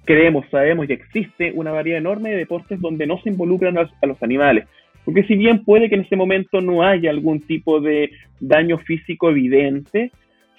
creemos, 0.05 0.47
sabemos 0.51 0.89
y 0.89 0.93
existe 0.93 1.53
una 1.55 1.73
variedad 1.73 1.99
enorme 1.99 2.31
de 2.31 2.37
deportes 2.37 2.81
donde 2.81 3.07
no 3.07 3.19
se 3.23 3.31
involucran 3.31 3.79
a, 3.79 3.89
los 4.07 4.23
animales. 4.23 4.67
Porque 5.05 5.25
si 5.25 5.37
bien 5.37 5.65
puede 5.65 5.89
que 5.89 5.95
en 5.95 6.03
ese 6.03 6.17
momento 6.17 6.61
no 6.61 6.83
haya 6.83 7.11
algún 7.11 7.41
tipo 7.41 7.81
de 7.81 8.11
daño 8.41 8.79
físico 8.79 9.31
evidente, 9.31 10.13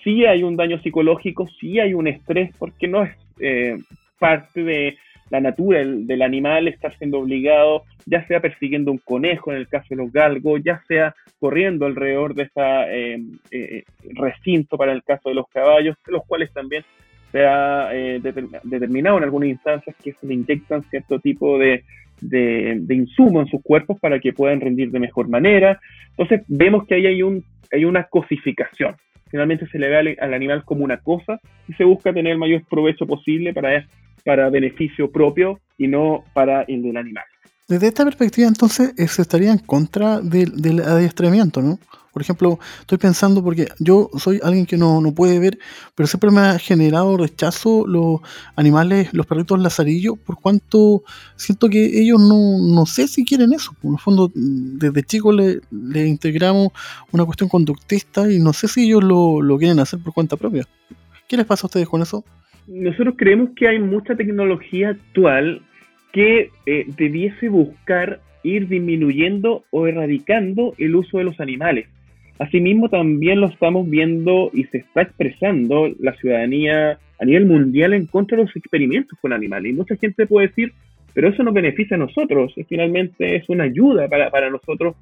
sí 0.03 0.26
hay 0.26 0.43
un 0.43 0.55
daño 0.55 0.80
psicológico, 0.82 1.47
sí 1.60 1.80
hay 1.80 1.93
un 1.93 2.08
estrés, 2.08 2.49
porque 2.58 2.88
no 2.88 3.03
es 3.03 3.12
eh, 3.39 3.78
parte 4.20 4.64
de 4.64 4.97
la 5.30 5.39
natura 5.41 5.80
del, 5.80 6.21
animal 6.21 6.67
estar 6.67 6.97
siendo 6.97 7.19
obligado, 7.19 7.84
ya 8.05 8.25
sea 8.28 8.39
persiguiendo 8.39 8.91
un 8.91 8.97
conejo 8.97 9.51
en 9.51 9.57
el 9.57 9.67
caso 9.67 9.88
de 9.89 9.97
los 9.97 10.11
galgos, 10.11 10.61
ya 10.63 10.82
sea 10.88 11.15
corriendo 11.39 11.86
alrededor 11.86 12.34
de 12.34 12.43
este 12.43 13.86
recinto 14.13 14.78
para 14.78 14.93
el 14.93 15.03
caso 15.03 15.30
de 15.30 15.36
los 15.36 15.47
caballos, 15.49 15.95
los 16.07 16.25
cuales 16.25 16.51
también 16.53 16.84
se 17.32 17.45
ha 17.45 17.89
eh, 17.93 18.21
determinado 18.63 19.17
en 19.17 19.23
algunas 19.23 19.49
instancias 19.49 19.95
que 20.03 20.13
se 20.13 20.25
le 20.25 20.34
inyectan 20.34 20.84
cierto 20.84 21.19
tipo 21.19 21.59
de, 21.59 21.84
de, 22.21 22.95
insumo 22.95 23.41
en 23.41 23.47
sus 23.47 23.61
cuerpos 23.61 23.99
para 23.99 24.19
que 24.19 24.34
puedan 24.34 24.61
rendir 24.61 24.91
de 24.91 24.99
mejor 24.99 25.28
manera. 25.28 25.80
Entonces 26.11 26.41
vemos 26.47 26.86
que 26.88 26.95
ahí 26.95 27.05
hay, 27.05 27.23
un, 27.23 27.43
hay 27.71 27.86
una 27.86 28.03
cosificación. 28.05 28.95
Finalmente 29.30 29.67
se 29.67 29.78
le 29.78 29.89
ve 29.89 30.17
al, 30.19 30.34
animal 30.34 30.63
como 30.63 30.84
una 30.84 30.97
cosa 30.97 31.39
y 31.67 31.73
se 31.73 31.84
busca 31.84 32.13
tener 32.13 32.34
el 32.34 32.39
mayor 32.39 32.63
provecho 32.69 33.05
posible 33.05 33.53
para, 33.53 33.86
para 34.28 34.49
beneficio 34.49 35.09
propio 35.09 35.61
y 35.78 35.88
no 35.88 36.25
para 36.34 36.63
el 36.63 36.84
del 36.84 36.97
animal. 36.97 37.23
Desde 37.65 37.88
esta 37.88 38.03
perspectiva, 38.03 38.45
entonces, 38.45 38.93
eh, 38.97 39.07
se 39.07 39.21
estaría 39.21 39.53
en 39.53 39.59
contra 39.59 40.19
del, 40.19 40.61
del 40.61 40.82
adiestramiento, 40.82 41.61
¿no? 41.61 41.80
Por 42.11 42.21
ejemplo, 42.23 42.59
estoy 42.82 42.97
pensando 42.97 43.41
porque 43.41 43.69
yo 43.80 44.09
soy 44.17 44.41
alguien 44.43 44.65
que 44.65 44.75
no, 44.75 45.01
puede 45.15 45.39
ver, 45.39 45.57
pero 45.95 46.07
siempre 46.07 46.30
me 46.30 46.41
ha 46.41 46.59
generado 46.59 47.15
rechazo 47.15 47.88
los 47.88 48.19
animales, 48.57 49.13
los 49.13 49.25
perritos 49.28 49.59
lazarillos, 49.61 50.19
por 50.19 50.41
cuanto 50.41 51.03
siento 51.38 51.69
que 51.69 52.01
ellos 52.01 52.19
no, 52.19 52.57
no 52.59 52.86
sé 52.86 53.07
si 53.07 53.23
quieren 53.23 53.53
eso. 53.53 53.71
En 53.82 53.93
el 53.93 53.99
fondo, 53.99 54.30
desde 54.34 55.03
chicos 55.03 55.34
le, 55.36 55.61
le, 55.71 56.05
integramos 56.05 56.69
una 57.13 57.23
cuestión 57.23 57.47
conductista 57.47 58.30
y 58.30 58.39
no 58.39 58.51
sé 58.51 58.67
si 58.67 58.88
ellos 58.88 59.05
lo, 59.05 59.41
lo 59.41 59.57
quieren 59.57 59.80
hacer 59.80 59.99
por 59.99 60.13
cuenta 60.13 60.36
propia. 60.36 60.67
¿Qué 61.30 61.38
les 61.38 61.45
pasa 61.45 61.63
a 61.65 61.67
ustedes 61.67 61.88
con 61.88 62.01
eso? 62.01 62.25
Nosotros 62.68 63.15
creemos 63.18 63.51
que 63.55 63.68
hay 63.70 63.80
mucha 63.80 64.15
tecnología 64.15 64.89
actual 64.89 65.61
que 66.11 66.51
eh, 66.65 66.86
debiese 66.97 67.47
buscar 67.47 68.20
ir 68.43 68.68
disminuyendo 68.68 69.63
o 69.72 69.88
erradicando 69.88 70.74
el 70.78 70.95
uso 70.95 71.18
de 71.18 71.24
los 71.24 71.39
animales. 71.39 71.88
Asimismo, 72.39 72.89
también 72.89 73.39
lo 73.39 73.47
estamos 73.47 73.89
viendo 73.89 74.51
y 74.53 74.65
se 74.65 74.80
está 74.80 75.03
expresando 75.03 75.89
la 75.99 76.13
ciudadanía 76.15 76.99
a 77.20 77.26
nivel 77.26 77.45
mundial 77.45 77.93
en 77.93 78.05
contra 78.05 78.38
de 78.38 78.43
los 78.43 78.55
experimentos 78.55 79.18
con 79.22 79.34
animales. 79.34 79.72
Y 79.72 79.76
mucha 79.76 79.95
gente 79.95 80.28
puede 80.28 80.47
decir, 80.47 80.74
pero 81.13 81.30
eso 81.30 81.43
nos 81.43 81.53
beneficia 81.53 81.95
a 81.95 81.99
nosotros, 81.99 82.53
finalmente 82.70 83.38
es 83.38 83.49
una 83.49 83.63
ayuda 83.63 84.07
para, 84.07 84.30
para 84.30 84.49
nosotros, 84.49 84.95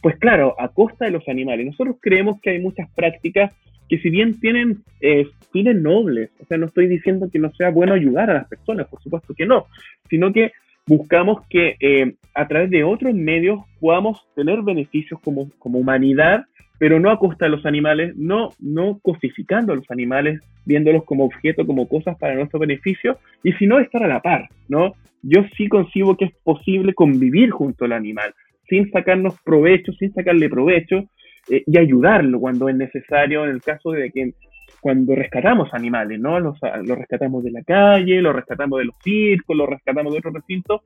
pues 0.00 0.16
claro, 0.18 0.54
a 0.58 0.68
costa 0.68 1.04
de 1.04 1.10
los 1.10 1.28
animales. 1.28 1.66
Nosotros 1.66 1.96
creemos 2.00 2.40
que 2.40 2.50
hay 2.50 2.60
muchas 2.60 2.88
prácticas 2.94 3.52
que 3.88 3.98
si 3.98 4.10
bien 4.10 4.38
tienen 4.38 4.82
eh, 5.00 5.26
fines 5.50 5.76
nobles, 5.76 6.30
o 6.40 6.44
sea, 6.44 6.58
no 6.58 6.66
estoy 6.66 6.88
diciendo 6.88 7.28
que 7.32 7.38
no 7.38 7.50
sea 7.52 7.70
bueno 7.70 7.94
ayudar 7.94 8.30
a 8.30 8.34
las 8.34 8.48
personas, 8.48 8.86
por 8.88 9.00
supuesto 9.02 9.34
que 9.34 9.46
no, 9.46 9.66
sino 10.10 10.32
que 10.32 10.52
buscamos 10.86 11.46
que 11.48 11.76
eh, 11.80 12.14
a 12.34 12.46
través 12.48 12.70
de 12.70 12.84
otros 12.84 13.14
medios 13.14 13.60
podamos 13.80 14.26
tener 14.34 14.62
beneficios 14.62 15.20
como, 15.20 15.50
como 15.58 15.78
humanidad 15.78 16.44
pero 16.78 17.00
no 17.00 17.10
a 17.10 17.18
costa 17.18 17.44
de 17.44 17.50
los 17.50 17.66
animales, 17.66 18.16
no, 18.16 18.50
no 18.60 19.00
cosificando 19.02 19.72
a 19.72 19.76
los 19.76 19.90
animales, 19.90 20.40
viéndolos 20.64 21.04
como 21.04 21.24
objeto, 21.24 21.66
como 21.66 21.88
cosas 21.88 22.16
para 22.16 22.36
nuestro 22.36 22.60
beneficio, 22.60 23.18
y 23.42 23.52
sino 23.54 23.78
estar 23.78 24.02
a 24.02 24.08
la 24.08 24.22
par, 24.22 24.48
¿no? 24.68 24.94
Yo 25.22 25.42
sí 25.56 25.68
concibo 25.68 26.16
que 26.16 26.26
es 26.26 26.32
posible 26.44 26.94
convivir 26.94 27.50
junto 27.50 27.84
al 27.84 27.92
animal, 27.92 28.32
sin 28.68 28.90
sacarnos 28.90 29.34
provecho, 29.44 29.92
sin 29.92 30.12
sacarle 30.12 30.48
provecho, 30.48 31.04
eh, 31.50 31.62
y 31.66 31.78
ayudarlo 31.78 32.40
cuando 32.40 32.68
es 32.68 32.76
necesario, 32.76 33.44
en 33.44 33.50
el 33.50 33.62
caso 33.62 33.92
de 33.92 34.10
que 34.10 34.32
cuando 34.80 35.14
rescatamos 35.14 35.72
animales, 35.72 36.20
¿no? 36.20 36.38
Los, 36.38 36.58
los 36.84 36.98
rescatamos 36.98 37.42
de 37.42 37.50
la 37.50 37.62
calle, 37.62 38.22
los 38.22 38.34
rescatamos 38.34 38.78
de 38.78 38.84
los 38.86 38.94
circos, 39.02 39.56
los 39.56 39.68
rescatamos 39.68 40.12
de 40.12 40.18
otros 40.18 40.34
recintos, 40.34 40.82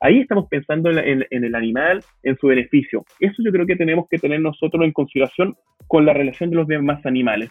Ahí 0.00 0.20
estamos 0.20 0.48
pensando 0.48 0.90
en, 0.90 1.24
el 1.30 1.54
animal, 1.54 2.02
en 2.22 2.36
su 2.36 2.48
beneficio. 2.48 3.04
Eso 3.20 3.42
yo 3.42 3.50
creo 3.52 3.66
que 3.66 3.76
tenemos 3.76 4.06
que 4.08 4.18
tener 4.18 4.40
nosotros 4.40 4.84
en 4.84 4.92
consideración 4.92 5.56
con 5.86 6.04
la 6.04 6.12
relación 6.12 6.50
de 6.50 6.56
los 6.56 6.66
demás 6.66 7.04
animales. 7.06 7.50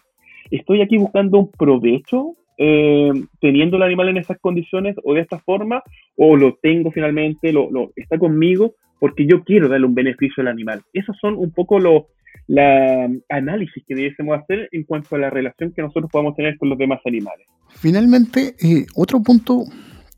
¿estoy 0.52 0.82
aquí 0.82 0.98
buscando 0.98 1.40
un 1.40 1.52
provecho 1.52 2.36
eh, 2.58 3.12
teniendo 3.40 3.78
el 3.78 3.84
animal 3.84 4.10
en 4.10 4.18
esas 4.18 4.38
condiciones 4.40 4.96
o 5.04 5.14
de 5.14 5.22
esta 5.22 5.40
forma? 5.40 5.82
¿O 6.16 6.36
lo 6.36 6.56
tengo 6.62 6.92
finalmente, 6.92 7.52
lo, 7.52 7.72
lo, 7.72 7.92
está 7.96 8.20
conmigo 8.20 8.76
porque 9.00 9.26
yo 9.26 9.44
quiero 9.44 9.68
darle 9.70 9.86
un 9.86 9.96
beneficio 9.96 10.42
al 10.42 10.48
animal? 10.48 10.82
Esos 10.94 11.18
son 11.20 11.36
un 11.36 11.52
poco 11.52 11.80
los 11.80 12.04
la 12.48 13.10
análisis 13.30 13.84
que 13.88 13.96
debiésemos 13.96 14.38
hacer 14.38 14.68
en 14.72 14.84
cuanto 14.84 15.16
a 15.16 15.20
la 15.20 15.30
relación 15.30 15.72
que 15.72 15.82
nosotros 15.82 16.10
podamos 16.12 16.36
tener 16.36 16.58
con 16.58 16.70
los 16.70 16.78
demás 16.78 17.00
animales. 17.06 17.48
Finalmente, 17.70 18.56
eh, 18.62 18.86
otro 18.96 19.22
punto 19.22 19.64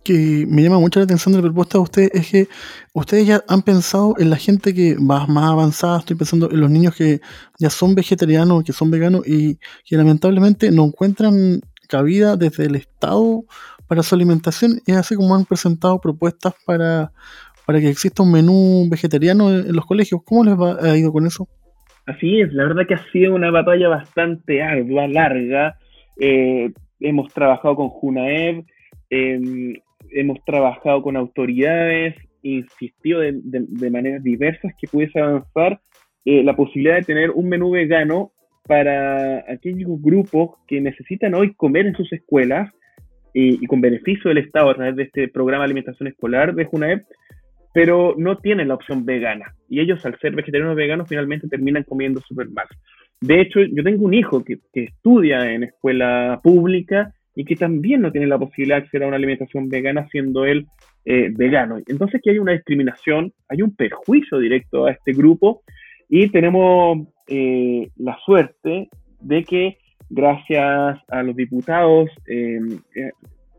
que 0.04 0.46
me 0.48 0.62
llama 0.62 0.80
mucho 0.80 1.00
la 1.00 1.06
atención 1.06 1.34
de 1.34 1.40
la 1.40 1.44
propuesta 1.44 1.78
de 1.78 1.84
ustedes 1.84 2.12
es 2.14 2.30
que 2.30 2.48
ustedes 2.94 3.26
ya 3.26 3.44
han 3.48 3.64
pensado 3.64 4.14
en 4.20 4.30
la 4.30 4.38
gente 4.38 4.74
que 4.74 4.96
va 4.96 5.26
más 5.26 5.52
avanzada, 5.52 6.00
estoy 6.00 6.16
pensando 6.16 6.50
en 6.52 6.60
los 6.60 6.70
niños 6.70 6.96
que 6.96 7.22
ya 7.58 7.72
son 7.72 7.96
vegetarianos, 7.96 8.64
que 8.64 8.74
son 8.74 8.92
veganos 8.92 9.28
y 9.28 9.58
que 9.84 9.98
lamentablemente 9.98 10.72
no 10.72 10.86
encuentran 10.86 11.62
cabida 11.88 12.38
desde 12.38 12.66
el 12.66 12.76
Estado 12.76 13.46
para 13.88 14.04
su 14.04 14.14
alimentación 14.14 14.80
y 14.86 14.92
así 14.92 15.16
como 15.16 15.36
han 15.36 15.46
presentado 15.46 16.00
propuestas 16.00 16.54
para, 16.66 17.12
para 17.66 17.80
que 17.80 17.90
exista 17.90 18.24
un 18.24 18.32
menú 18.32 18.88
vegetariano 18.90 19.50
en, 19.50 19.76
los 19.76 19.86
colegios. 19.86 20.22
¿Cómo 20.24 20.44
les 20.44 20.56
va, 20.56 20.78
ha 20.82 20.98
ido 20.98 21.12
con 21.12 21.26
eso? 21.26 21.48
Así 22.06 22.40
es, 22.40 22.54
la 22.54 22.66
verdad 22.66 22.86
que 22.88 22.94
ha 22.94 23.12
sido 23.12 23.34
una 23.34 23.50
batalla 23.50 23.90
bastante 23.90 24.62
ardua, 24.62 25.08
larga. 25.08 25.78
Eh, 26.20 26.72
hemos 27.00 27.34
trabajado 27.34 27.76
con 27.76 27.90
Junaev, 27.90 28.64
eh, 29.10 29.74
hemos 30.12 30.44
trabajado 30.46 31.02
con 31.02 31.18
autoridades, 31.18 32.16
insistido 32.44 33.22
de, 33.22 33.90
maneras 33.90 34.22
diversas 34.22 34.72
que 34.80 34.88
pudiese 34.88 35.20
avanzar 35.20 35.82
eh, 36.26 36.44
la 36.44 36.56
posibilidad 36.56 36.98
de 36.98 37.04
tener 37.04 37.32
un 37.32 37.50
menú 37.50 37.72
vegano 37.72 38.32
para 38.68 39.40
aquellos 39.52 40.00
grupos 40.00 40.58
que 40.68 40.80
necesitan 40.82 41.34
hoy 41.34 41.56
comer 41.56 41.88
en 41.88 41.96
sus 41.96 42.12
escuelas 42.14 42.72
y, 43.34 43.64
y 43.64 43.68
con 43.68 43.82
beneficio 43.82 44.30
del 44.30 44.40
Estado 44.40 44.70
a 44.70 44.76
través 44.76 44.96
de 44.96 45.04
este 45.04 45.28
programa 45.28 45.64
de 45.64 45.66
alimentación 45.66 46.08
escolar 46.08 46.54
de 46.54 46.66
Junaep, 46.66 47.04
pero 47.76 48.16
no 48.18 48.38
tienen 48.38 48.70
la 48.70 48.76
opción 48.76 49.04
vegana. 49.04 49.54
Y 49.68 49.82
ellos, 49.82 50.06
al 50.06 50.18
ser 50.20 50.34
vegetarianos 50.34 50.78
veganos, 50.78 51.10
finalmente 51.10 51.50
terminan 51.50 51.84
comiendo 51.84 52.22
súper 52.22 52.50
mal. 52.50 52.68
De 53.20 53.42
hecho, 53.42 53.60
yo 53.60 53.84
tengo 53.84 54.06
un 54.06 54.14
hijo 54.14 54.46
que, 54.46 54.60
estudia 54.74 55.52
en 55.52 55.64
escuela 55.64 56.40
pública 56.42 57.14
y 57.36 57.44
que 57.44 57.58
también 57.58 58.00
no 58.00 58.14
tiene 58.14 58.28
la 58.28 58.40
posibilidad 58.40 58.78
de 58.78 58.84
acceder 58.84 59.04
a 59.04 59.08
una 59.08 59.18
alimentación 59.18 59.68
vegana 59.68 60.08
siendo 60.10 60.46
él 60.46 60.68
eh, 61.04 61.34
vegano. 61.36 61.80
Entonces, 61.86 62.22
que 62.24 62.32
hay 62.32 62.40
una 62.40 62.54
discriminación, 62.54 63.34
hay 63.50 63.62
un 63.62 63.76
perjuicio 63.76 64.40
directo 64.40 64.86
a 64.86 64.92
este 64.92 65.12
grupo 65.12 65.64
y 66.08 66.30
tenemos 66.30 67.06
eh, 67.28 67.90
la 67.98 68.18
suerte 68.26 68.88
de 69.20 69.44
que 69.44 69.80
gracias 70.10 70.98
a 71.10 71.24
los 71.24 71.36
diputados 71.36 72.10
eh, 72.26 72.58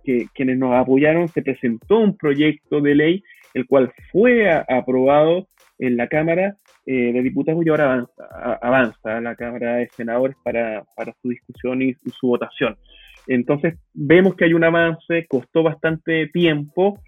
que, 0.02 0.26
quienes 0.32 0.56
nos 0.56 0.74
apoyaron, 0.74 1.28
se 1.28 1.42
presentó 1.42 1.98
un 1.98 2.16
proyecto 2.16 2.80
de 2.80 2.94
ley, 2.94 3.22
el 3.56 3.66
cual 3.66 3.90
fue 4.12 4.50
aprobado 4.50 5.48
en 5.78 5.96
la 5.96 6.08
Cámara 6.08 6.56
eh, 6.84 7.10
de 7.10 7.22
Diputados 7.22 7.64
y 7.64 7.70
ahora 7.70 7.84
avanza, 7.84 8.24
a, 8.30 8.52
avanza 8.60 9.20
la 9.22 9.34
Cámara 9.34 9.76
de 9.76 9.88
Senadores 9.96 10.36
para, 10.44 10.84
para 10.94 11.14
su 11.22 11.30
discusión 11.30 11.80
y, 11.80 11.94
su 12.20 12.26
votación. 12.26 12.76
Entonces, 13.26 13.78
vemos 13.94 14.36
que 14.36 14.44
hay 14.44 14.52
un 14.52 14.62
avance, 14.62 15.26
costó 15.26 15.62
bastante 15.62 16.26
tiempo. 16.26 17.00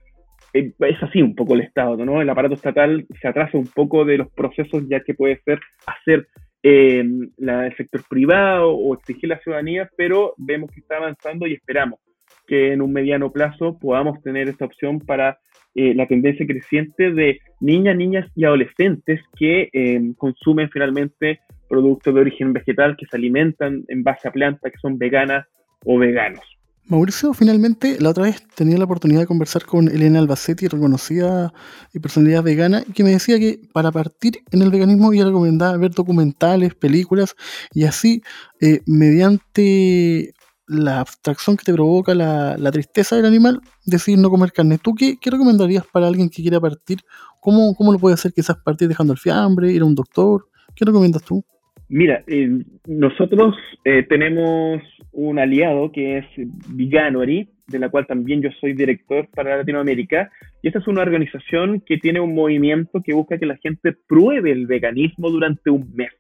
Eh, 0.55 0.73
es 0.79 1.03
así 1.03 1.21
un 1.21 1.35
poco 1.35 1.53
el 1.53 1.61
Estado, 1.61 2.03
¿no? 2.07 2.23
El 2.23 2.31
aparato 2.31 2.55
estatal 2.55 3.07
se 3.21 3.29
atrasa 3.29 3.59
un 3.59 3.69
poco 3.69 4.07
de 4.07 4.17
los 4.17 4.33
procesos, 4.33 4.89
ya 4.89 5.01
que 5.01 5.13
puede 5.13 5.43
ser 5.45 5.61
hacer 5.87 6.29
eh, 6.63 7.01
el 7.01 7.77
sector 7.77 8.05
privado 8.09 8.71
o 8.71 8.95
exigir 8.95 9.29
la 9.29 9.39
ciudadanía, 9.41 9.91
pero 9.99 10.33
vemos 10.39 10.71
que 10.71 10.81
está 10.81 10.97
avanzando 10.97 11.47
y 11.47 11.53
esperamos 11.53 12.01
que 12.47 12.73
en 12.73 12.81
un 12.81 12.91
mediano 12.91 13.31
plazo 13.31 13.79
podamos 13.79 14.23
tener 14.23 14.49
esta 14.49 14.65
opción 14.65 14.99
para 14.99 15.39
eh, 15.75 15.95
la 15.95 16.07
tendencia 16.07 16.47
creciente 16.47 17.13
de 17.13 17.41
niñas, 17.61 17.97
niñas 17.97 18.31
y 18.35 18.45
adolescentes 18.45 19.21
que 19.37 19.69
eh, 19.73 20.13
consumen 20.17 20.71
finalmente 20.71 21.41
productos 21.69 22.15
de 22.15 22.21
origen 22.21 22.53
vegetal, 22.53 22.97
que 22.97 23.07
se 23.07 23.17
alimentan 23.17 23.85
en 23.89 24.03
base 24.03 24.29
a 24.29 24.33
plantas, 24.33 24.73
que 24.73 24.79
son 24.79 24.99
veganas 24.99 25.47
o 25.85 25.99
veganos. 25.99 26.59
Mauricio, 26.89 27.35
finalmente, 27.35 27.99
la 28.01 28.09
otra 28.09 28.25
vez 28.25 28.43
tenía 28.55 28.79
la 28.79 28.85
oportunidad 28.85 29.21
de 29.21 29.27
conversar 29.27 29.67
con 29.67 29.89
Elena 29.89 30.21
Albacete, 30.21 30.71
reconocida 30.71 31.53
y 31.93 31.99
personalidad 31.99 32.43
vegana, 32.43 32.83
que 32.95 33.05
me 33.05 33.11
decía 33.11 33.39
que 33.39 33.61
para 33.75 33.93
partir 33.93 34.39
en 34.53 34.63
el 34.63 34.71
veganismo 34.71 35.13
ella 35.13 35.27
recomendaba 35.27 35.77
ver 35.77 35.91
documentales, 35.91 36.75
películas, 36.75 37.37
y 37.75 37.85
así, 37.85 38.23
eh, 38.63 38.81
mediante 38.87 40.33
la 40.69 41.01
abstracción 41.01 41.57
que 41.57 41.65
te 41.65 41.73
provoca 41.73 42.15
la, 42.15 42.57
la, 42.59 42.71
tristeza 42.71 43.17
del 43.17 43.25
animal, 43.25 43.61
decidir 43.87 44.21
no 44.21 44.31
comer 44.31 44.53
carne. 44.53 44.79
¿Tú 44.79 44.95
qué, 44.95 45.17
qué, 45.21 45.31
recomendarías 45.31 45.87
para 45.87 46.07
alguien 46.07 46.29
que 46.29 46.43
quiera 46.43 46.61
partir? 46.61 46.99
¿Cómo, 47.41 47.75
¿Cómo 47.75 47.93
lo 47.93 47.99
puede 47.99 48.15
hacer? 48.15 48.33
Quizás 48.33 48.57
partir 48.59 48.89
dejando 48.89 49.13
el 49.13 49.19
fiambre, 49.19 49.73
ir 49.73 49.83
a 49.83 49.87
un 49.87 49.95
doctor. 49.95 50.47
¿Qué 50.77 50.85
recomiendas 50.85 51.25
tú? 51.25 51.45
Mira, 51.89 52.23
eh, 52.27 52.51
nosotros 52.87 53.57
eh, 53.85 54.03
tenemos 54.09 54.83
un 55.13 55.39
aliado 55.39 55.91
que 55.91 56.19
es 56.19 56.27
Veganuary, 56.69 57.49
de 57.67 57.79
la 57.79 57.89
cual 57.89 58.07
también 58.07 58.43
yo 58.43 58.51
soy 58.61 58.75
director 58.75 59.27
para 59.35 59.57
Latinoamérica, 59.57 60.31
y 60.63 60.69
esta 60.69 60.81
es 60.81 60.87
una 60.87 61.03
organización 61.03 61.83
que 61.87 61.97
tiene 61.97 62.21
un 62.21 62.35
movimiento 62.35 63.03
que 63.03 63.15
busca 63.15 63.39
que 63.39 63.47
la 63.47 63.57
gente 63.57 63.95
pruebe 64.07 64.53
el 64.53 64.67
veganismo 64.67 65.31
durante 65.31 65.71
un 65.71 65.91
mes. 65.95 66.11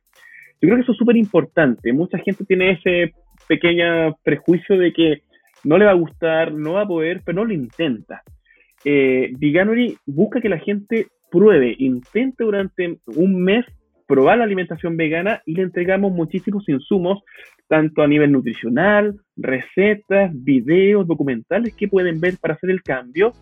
Yo 0.61 0.69
creo 0.69 0.77
que 0.77 0.83
eso 0.83 0.93
es 0.93 0.99
súper 0.99 1.17
importante. 1.17 1.93
Mucha 1.93 2.19
gente 2.19 2.45
tiene 2.45 2.73
ese 2.73 3.13
pequeño 3.49 4.17
prejuicio 4.23 4.79
de 4.79 4.93
que 4.93 5.23
no 5.65 5.79
le 5.79 5.87
va 5.87 5.93
a 5.93 5.95
gustar, 5.95 6.53
no 6.53 6.75
va 6.75 6.83
a 6.83 6.89
poder, 6.89 7.23
pero 7.25 7.37
no 7.37 7.45
lo 7.45 7.53
intenta. 7.53 8.23
Eh, 8.85 9.33
busca 10.07 10.41
que 10.41 10.49
la 10.49 10.59
gente 10.59 11.09
pruebe, 11.31 11.75
intente 11.79 12.45
durante 12.45 12.99
un 13.07 13.43
mes 13.43 13.65
probar 14.07 14.39
la 14.39 14.45
alimentación 14.45 14.97
vegana 14.97 15.43
y 15.45 15.55
le 15.55 15.63
entregamos 15.63 16.11
muchísimos 16.13 16.67
insumos, 16.69 17.23
tanto 17.69 18.03
a 18.03 18.09
nivel 18.09 18.33
nutricional, 18.33 19.21
recetas, 19.37 20.33
videos, 20.33 21.07
documentales 21.07 21.75
que 21.75 21.89
pueden 21.89 22.19
ver 22.19 22.39
para 22.41 22.55
hacer 22.55 22.71
el 22.71 22.83
cambio. 22.83 23.33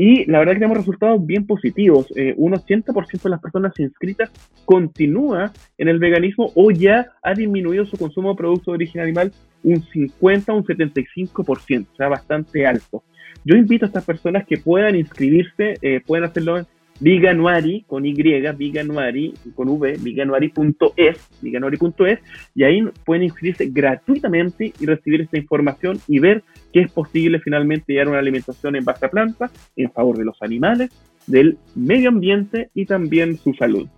Y 0.00 0.24
la 0.30 0.38
verdad 0.38 0.52
que 0.52 0.60
tenemos 0.60 0.78
resultados 0.78 1.26
bien 1.26 1.44
positivos. 1.44 2.06
Eh, 2.14 2.32
un 2.36 2.52
80% 2.52 3.20
de 3.20 3.30
las 3.30 3.40
personas 3.40 3.72
inscritas 3.80 4.30
continúa 4.64 5.52
en 5.76 5.88
el 5.88 5.98
veganismo 5.98 6.52
o 6.54 6.70
ya 6.70 7.08
ha 7.20 7.34
disminuido 7.34 7.84
su 7.84 7.98
consumo 7.98 8.30
de 8.30 8.36
productos 8.36 8.66
de 8.66 8.72
origen 8.72 9.02
animal 9.02 9.32
un 9.64 9.82
50 9.82 10.52
un 10.52 10.64
75%, 10.64 11.86
o 11.92 11.96
sea, 11.96 12.08
bastante 12.08 12.64
alto. 12.64 13.02
Yo 13.44 13.56
invito 13.56 13.86
a 13.86 13.88
estas 13.88 14.04
personas 14.04 14.46
que 14.46 14.58
puedan 14.58 14.94
inscribirse, 14.94 15.74
eh, 15.82 16.00
pueden 16.06 16.24
hacerlo 16.24 16.58
en 16.58 16.66
Viganuari 17.00 17.84
con 17.86 18.04
Y, 18.04 18.12
Viganuari 18.12 19.34
con 19.54 19.68
V, 19.68 19.96
viganuari.es, 20.00 21.28
viganuari.es, 21.40 22.18
y 22.54 22.64
ahí 22.64 22.82
pueden 23.04 23.24
inscribirse 23.24 23.66
gratuitamente 23.66 24.72
y 24.78 24.86
recibir 24.86 25.20
esta 25.20 25.38
información 25.38 26.00
y 26.08 26.18
ver 26.18 26.42
que 26.72 26.80
es 26.80 26.90
posible 26.90 27.40
finalmente 27.40 27.92
llevar 27.92 28.08
una 28.08 28.18
alimentación 28.18 28.76
en 28.76 28.84
base 28.84 29.06
a 29.06 29.10
plantas 29.10 29.52
en 29.76 29.90
favor 29.92 30.16
de 30.16 30.24
los 30.24 30.40
animales, 30.42 30.90
del 31.26 31.58
medio 31.74 32.08
ambiente 32.08 32.70
y 32.74 32.86
también 32.86 33.36
su 33.36 33.54
salud. 33.54 33.88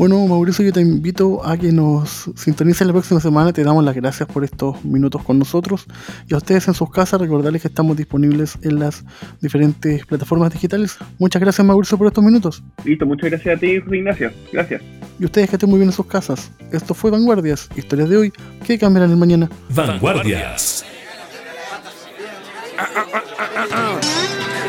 Bueno, 0.00 0.26
Mauricio, 0.26 0.64
yo 0.64 0.72
te 0.72 0.80
invito 0.80 1.46
a 1.46 1.58
que 1.58 1.72
nos 1.72 2.30
sintonices 2.34 2.86
la 2.86 2.94
próxima 2.94 3.20
semana. 3.20 3.52
Te 3.52 3.62
damos 3.62 3.84
las 3.84 3.94
gracias 3.94 4.26
por 4.26 4.44
estos 4.44 4.82
minutos 4.82 5.22
con 5.22 5.38
nosotros. 5.38 5.84
Y 6.26 6.32
a 6.32 6.38
ustedes 6.38 6.66
en 6.68 6.72
sus 6.72 6.90
casas, 6.90 7.20
recordarles 7.20 7.60
que 7.60 7.68
estamos 7.68 7.98
disponibles 7.98 8.56
en 8.62 8.78
las 8.78 9.04
diferentes 9.42 10.06
plataformas 10.06 10.54
digitales. 10.54 10.96
Muchas 11.18 11.42
gracias, 11.42 11.66
Mauricio, 11.66 11.98
por 11.98 12.06
estos 12.06 12.24
minutos. 12.24 12.62
Listo, 12.82 13.04
muchas 13.04 13.28
gracias 13.28 13.58
a 13.58 13.60
ti, 13.60 13.72
Ignacio. 13.72 14.32
Gracias. 14.50 14.80
Y 15.18 15.26
ustedes 15.26 15.50
que 15.50 15.56
estén 15.56 15.68
muy 15.68 15.78
bien 15.78 15.90
en 15.90 15.94
sus 15.94 16.06
casas. 16.06 16.50
Esto 16.72 16.94
fue 16.94 17.10
Vanguardias, 17.10 17.68
historias 17.76 18.08
de 18.08 18.16
hoy 18.16 18.32
que 18.66 18.78
cambiarán 18.78 19.10
el 19.10 19.18
mañana. 19.18 19.50
Vanguardias. 19.68 20.82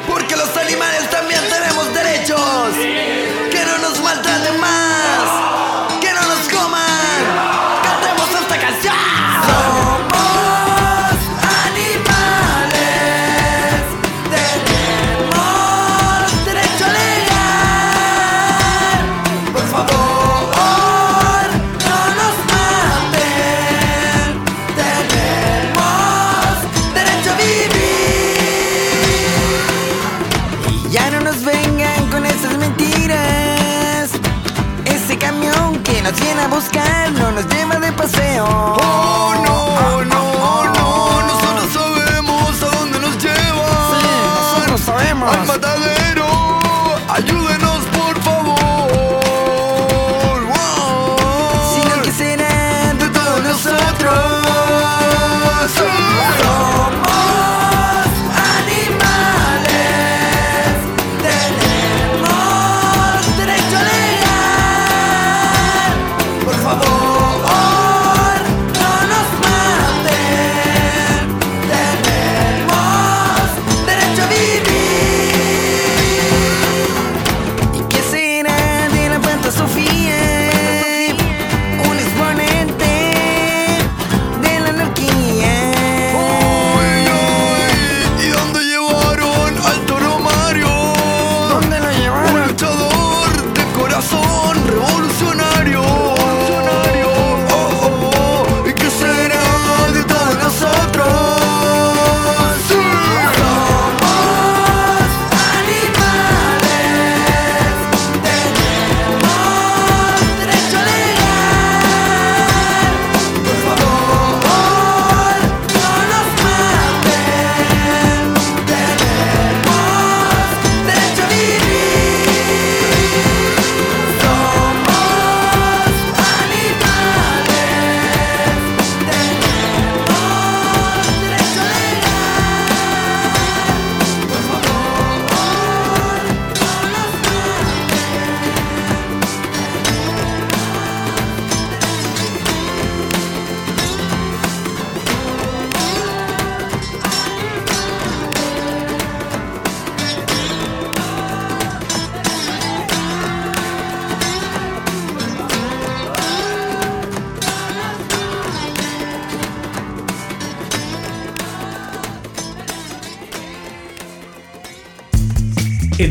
Porque 0.09 0.36
los 0.36 0.57
animales 0.57 1.09
también 1.09 1.39
tenemos 1.49 1.93
derechos. 1.95 3.30
Que 4.52 5.40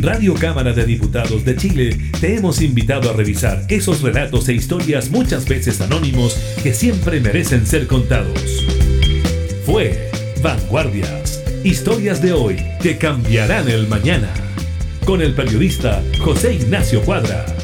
Radio 0.03 0.35
Cámara 0.35 0.73
de 0.73 0.87
Diputados 0.87 1.45
de 1.45 1.57
Chile 1.57 1.99
te 2.21 2.35
hemos 2.35 2.63
invitado 2.63 3.11
a 3.11 3.13
revisar 3.13 3.65
esos 3.69 4.01
relatos 4.01 4.49
e 4.49 4.55
historias 4.55 5.11
muchas 5.11 5.47
veces 5.47 5.81
anónimos 5.81 6.35
que 6.63 6.73
siempre 6.73 7.21
merecen 7.21 7.67
ser 7.67 7.87
contados. 7.87 8.65
Fue 9.67 10.11
Vanguardias, 10.43 11.43
historias 11.65 12.23
de 12.23 12.33
hoy 12.33 12.57
que 12.83 12.97
cambiarán 12.97 13.69
el 13.69 13.89
mañana, 13.89 14.33
con 15.05 15.21
el 15.21 15.35
periodista 15.35 16.03
José 16.19 16.55
Ignacio 16.55 17.03
Cuadra. 17.03 17.60